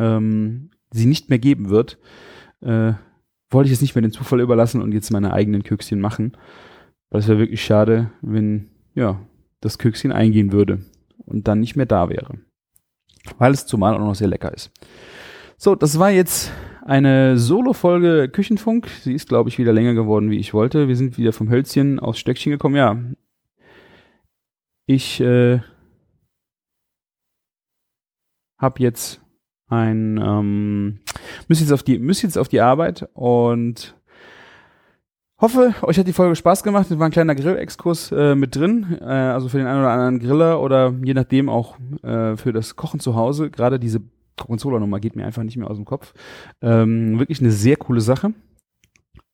ähm, 0.00 0.70
sie 0.90 1.06
nicht 1.06 1.28
mehr 1.28 1.38
geben 1.38 1.68
wird, 1.68 1.98
äh, 2.62 2.94
wollte 3.50 3.68
ich 3.68 3.74
es 3.74 3.82
nicht 3.82 3.94
mehr 3.94 4.02
den 4.02 4.12
Zufall 4.12 4.40
überlassen 4.40 4.82
und 4.82 4.92
jetzt 4.92 5.10
meine 5.10 5.32
eigenen 5.32 5.62
Kökschen 5.62 6.00
machen. 6.00 6.36
Weil 7.10 7.20
es 7.20 7.28
wäre 7.28 7.38
wirklich 7.38 7.62
schade, 7.62 8.10
wenn 8.22 8.70
ja 8.94 9.20
das 9.60 9.78
Kökschen 9.78 10.12
eingehen 10.12 10.52
würde 10.52 10.80
und 11.26 11.46
dann 11.46 11.60
nicht 11.60 11.76
mehr 11.76 11.86
da 11.86 12.08
wäre. 12.08 12.38
Weil 13.38 13.52
es 13.52 13.66
zumal 13.66 13.94
auch 13.94 13.98
noch 13.98 14.14
sehr 14.14 14.28
lecker 14.28 14.52
ist. 14.54 14.72
So, 15.56 15.74
das 15.74 15.98
war 15.98 16.10
jetzt 16.10 16.50
eine 16.84 17.36
Solo-Folge 17.36 18.30
Küchenfunk. 18.30 18.88
Sie 19.02 19.12
ist, 19.12 19.28
glaube 19.28 19.50
ich, 19.50 19.58
wieder 19.58 19.72
länger 19.72 19.94
geworden, 19.94 20.30
wie 20.30 20.38
ich 20.38 20.54
wollte. 20.54 20.88
Wir 20.88 20.96
sind 20.96 21.18
wieder 21.18 21.32
vom 21.32 21.50
Hölzchen 21.50 22.00
aufs 22.00 22.18
Stöckchen 22.18 22.52
gekommen. 22.52 22.76
Ja, 22.76 22.96
ich 24.86 25.20
äh, 25.20 25.60
habe 28.58 28.82
jetzt 28.82 29.20
ein 29.70 30.20
ähm, 30.22 30.98
müsst 31.48 31.61
jetzt 31.61 31.72
auf 31.72 31.83
die 31.83 31.98
müsst 31.98 32.22
jetzt 32.22 32.37
auf 32.37 32.48
die 32.48 32.61
Arbeit 32.61 33.09
und 33.14 33.94
hoffe, 35.40 35.74
euch 35.83 35.98
hat 35.98 36.06
die 36.06 36.12
Folge 36.12 36.37
Spaß 36.37 36.62
gemacht. 36.62 36.90
Es 36.90 36.98
war 36.98 37.06
ein 37.06 37.12
kleiner 37.12 37.35
Grillexkurs 37.35 38.12
äh, 38.12 38.35
mit 38.35 38.56
drin, 38.56 38.98
äh, 39.00 39.04
also 39.04 39.48
für 39.48 39.59
den 39.59 39.66
einen 39.66 39.80
oder 39.80 39.90
anderen 39.90 40.18
Griller 40.18 40.61
oder 40.61 40.94
je 41.02 41.14
nachdem 41.14 41.48
auch 41.48 41.76
äh, 42.02 42.37
für 42.37 42.52
das 42.52 42.76
Kochen 42.76 43.00
zu 43.00 43.14
Hause. 43.14 43.50
Gerade 43.50 43.78
diese 43.78 44.00
Gorgonzola-Nummer 44.37 45.00
geht 45.00 45.16
mir 45.16 45.26
einfach 45.26 45.42
nicht 45.42 45.56
mehr 45.56 45.70
aus 45.70 45.76
dem 45.76 45.85
Kopf. 45.85 46.12
Ähm, 46.61 47.18
wirklich 47.18 47.40
eine 47.40 47.50
sehr 47.50 47.76
coole 47.76 48.00
Sache. 48.00 48.33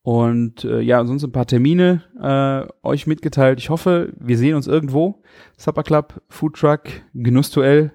Und 0.02 0.64
äh, 0.64 0.80
ja, 0.80 1.04
sonst 1.04 1.24
ein 1.24 1.32
paar 1.32 1.46
Termine 1.46 2.02
äh, 2.20 2.86
euch 2.86 3.08
mitgeteilt. 3.08 3.58
Ich 3.58 3.70
hoffe, 3.70 4.12
wir 4.18 4.38
sehen 4.38 4.54
uns 4.54 4.68
irgendwo. 4.68 5.22
Supper 5.56 5.82
Club, 5.82 6.22
Food 6.28 6.54
Truck, 6.54 6.82
Genussduell. 7.12 7.90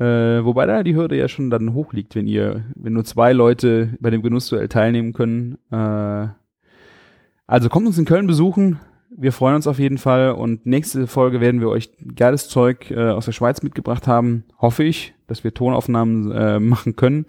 Äh, 0.00 0.42
wobei 0.46 0.64
da 0.64 0.82
die 0.82 0.96
Hürde 0.96 1.16
ja 1.16 1.28
schon 1.28 1.50
dann 1.50 1.74
hoch 1.74 1.92
liegt, 1.92 2.14
wenn 2.14 2.26
ihr, 2.26 2.64
wenn 2.74 2.94
nur 2.94 3.04
zwei 3.04 3.34
Leute 3.34 3.98
bei 4.00 4.08
dem 4.08 4.22
Genussduell 4.22 4.66
teilnehmen 4.66 5.12
können. 5.12 5.58
Äh, 5.70 6.28
also 7.46 7.68
kommt 7.68 7.86
uns 7.86 7.98
in 7.98 8.06
Köln 8.06 8.26
besuchen. 8.26 8.80
Wir 9.14 9.32
freuen 9.32 9.56
uns 9.56 9.66
auf 9.66 9.78
jeden 9.78 9.98
Fall 9.98 10.30
und 10.30 10.64
nächste 10.64 11.06
Folge 11.06 11.42
werden 11.42 11.60
wir 11.60 11.68
euch 11.68 11.90
geiles 12.16 12.48
Zeug 12.48 12.90
äh, 12.90 13.10
aus 13.10 13.26
der 13.26 13.32
Schweiz 13.32 13.62
mitgebracht 13.62 14.06
haben, 14.06 14.44
hoffe 14.58 14.84
ich, 14.84 15.12
dass 15.26 15.44
wir 15.44 15.52
Tonaufnahmen 15.52 16.32
äh, 16.32 16.60
machen 16.60 16.96
können. 16.96 17.26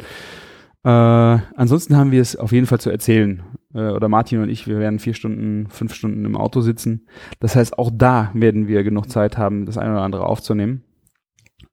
Äh, 0.86 0.90
ansonsten 0.90 1.98
haben 1.98 2.12
wir 2.12 2.22
es 2.22 2.38
auf 2.38 2.54
jeden 2.54 2.68
Fall 2.68 2.80
zu 2.80 2.90
erzählen. 2.90 3.44
Äh, 3.74 3.90
oder 3.90 4.08
Martin 4.08 4.42
und 4.42 4.50
ich, 4.50 4.68
wir 4.68 4.80
werden 4.80 5.00
vier 5.00 5.14
Stunden, 5.14 5.68
fünf 5.70 5.94
Stunden 5.94 6.24
im 6.24 6.38
Auto 6.38 6.62
sitzen. 6.62 7.06
Das 7.42 7.58
heißt, 7.58 7.78
auch 7.78 7.92
da 7.94 8.32
werden 8.34 8.70
wir 8.70 8.84
genug 8.84 9.10
Zeit 9.10 9.38
haben, 9.38 9.66
das 9.66 9.78
eine 9.78 9.92
oder 9.92 10.04
andere 10.04 10.26
aufzunehmen. 10.26 10.84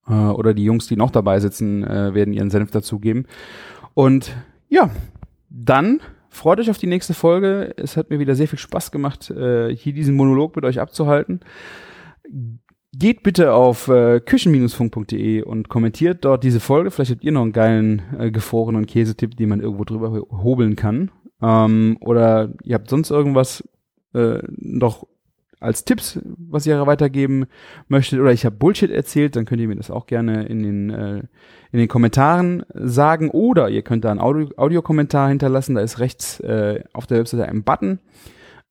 Äh, 0.09 0.13
oder 0.13 0.55
die 0.55 0.65
Jungs, 0.65 0.87
die 0.87 0.97
noch 0.97 1.11
dabei 1.11 1.41
sitzen, 1.41 1.85
äh, 1.85 2.15
werden 2.15 2.35
ihren 2.35 2.51
Senf 2.51 2.71
dazugeben. 2.71 3.27
Und 3.95 4.37
ja, 4.69 4.91
dann 5.51 6.01
freut 6.29 6.61
euch 6.61 6.71
auf 6.71 6.79
die 6.79 6.87
nächste 6.87 7.15
Folge. 7.15 7.75
Es 7.77 7.97
hat 7.97 8.11
mir 8.11 8.19
wieder 8.19 8.35
sehr 8.35 8.49
viel 8.49 8.59
Spaß 8.59 8.91
gemacht, 8.91 9.31
äh, 9.31 9.75
hier 9.75 9.93
diesen 9.93 10.15
Monolog 10.15 10.55
mit 10.57 10.65
euch 10.65 10.81
abzuhalten. 10.81 11.41
Geht 12.93 13.23
bitte 13.23 13.53
auf 13.53 13.89
äh, 13.89 14.21
küchen-funk.de 14.21 15.43
und 15.43 15.69
kommentiert 15.69 16.25
dort 16.25 16.43
diese 16.43 16.61
Folge. 16.61 16.91
Vielleicht 16.91 17.11
habt 17.11 17.25
ihr 17.25 17.33
noch 17.33 17.43
einen 17.43 17.53
geilen 17.53 18.03
äh, 18.19 18.31
gefrorenen 18.31 18.87
Käsetipp, 18.87 19.37
den 19.37 19.51
man 19.51 19.61
irgendwo 19.61 19.85
drüber 19.85 20.11
hobeln 20.31 20.75
kann. 20.75 21.11
Ähm, 21.43 21.99
oder 22.01 22.55
ihr 22.65 22.75
habt 22.75 22.89
sonst 22.89 23.11
irgendwas 23.11 23.69
äh, 24.15 24.39
noch 24.47 25.07
als 25.61 25.85
Tipps, 25.85 26.19
was 26.37 26.67
ihr 26.67 26.87
weitergeben 26.87 27.47
möchtet, 27.89 28.21
oder 28.21 28.33
ich 28.33 28.45
habe 28.45 28.57
Bullshit 28.57 28.91
erzählt, 28.91 29.37
dann 29.37 29.45
könnt 29.45 29.61
ihr 29.61 29.69
mir 29.69 29.77
das 29.77 29.91
auch 29.91 30.07
gerne 30.07 30.47
in 30.47 30.63
den, 30.63 30.91
äh, 30.91 31.19
in 31.73 31.79
den 31.79 31.89
Kommentaren 31.89 32.65
sagen. 32.75 33.31
Oder 33.31 33.69
ihr 33.69 33.83
könnt 33.83 34.05
da 34.05 34.11
einen 34.11 34.21
Audio 34.21 34.49
Audiokommentar 34.57 35.29
hinterlassen. 35.29 35.75
Da 35.75 35.81
ist 35.81 35.99
rechts 35.99 36.41
äh, 36.41 36.83
auf 36.93 37.07
der 37.07 37.19
Webseite 37.19 37.47
ein 37.47 37.65
Button. 37.65 37.99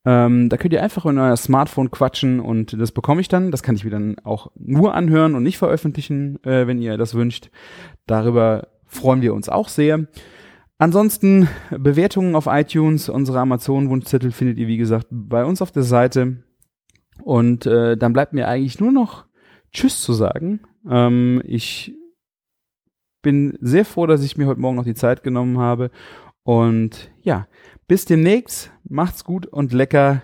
Ähm, 0.06 0.47
da 0.47 0.56
könnt 0.56 0.73
ihr 0.73 0.82
einfach 0.82 1.06
in 1.06 1.17
euer 1.17 1.36
Smartphone 1.36 1.91
quatschen 1.91 2.39
und 2.39 2.80
das 2.80 2.93
bekomme 2.93 3.19
ich 3.19 3.28
dann. 3.28 3.52
Das 3.52 3.62
kann 3.62 3.76
ich 3.76 3.84
mir 3.84 3.89
dann 3.89 4.15
auch 4.23 4.52
nur 4.56 4.93
anhören 4.93 5.36
und 5.36 5.43
nicht 5.43 5.58
veröffentlichen, 5.58 6.41
äh, 6.45 6.65
wenn 6.65 6.82
ihr 6.82 6.97
das 6.97 7.13
wünscht. 7.13 7.50
Darüber 8.06 8.69
freuen 8.86 9.21
wir 9.21 9.34
uns 9.34 9.50
auch 9.50 9.67
sehr. 9.67 10.06
Ansonsten 10.78 11.50
Bewertungen 11.71 12.36
auf 12.36 12.45
iTunes, 12.47 13.10
unsere 13.10 13.39
Amazon-Wunschzettel 13.39 14.32
findet 14.32 14.60
ihr 14.60 14.67
wie 14.67 14.78
gesagt 14.78 15.08
bei 15.10 15.43
uns 15.43 15.62
auf 15.62 15.71
der 15.71 15.84
Seite. 15.84 16.38
Und 17.24 17.66
äh, 17.66 17.98
dann 17.98 18.14
bleibt 18.14 18.34
mir 18.34 18.48
eigentlich 18.48 18.80
nur 18.80 18.92
noch 18.92 19.26
Tschüss 19.72 20.02
zu 20.02 20.14
sagen. 20.14 20.62
Ähm, 20.90 21.42
ich 21.46 21.94
bin 23.22 23.58
sehr 23.60 23.86
froh, 23.86 24.06
dass 24.06 24.24
ich 24.24 24.38
mir 24.38 24.48
heute 24.48 24.60
Morgen 24.60 24.78
noch 24.78 24.86
die 24.86 24.96
Zeit 24.96 25.24
genommen 25.24 25.58
habe. 25.58 25.92
Und 26.44 27.12
ja, 27.22 27.48
bis 27.88 28.06
demnächst. 28.06 28.72
Macht's 28.84 29.24
gut 29.24 29.46
und 29.46 29.74
lecker. 29.74 30.22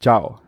Ciao. 0.00 0.40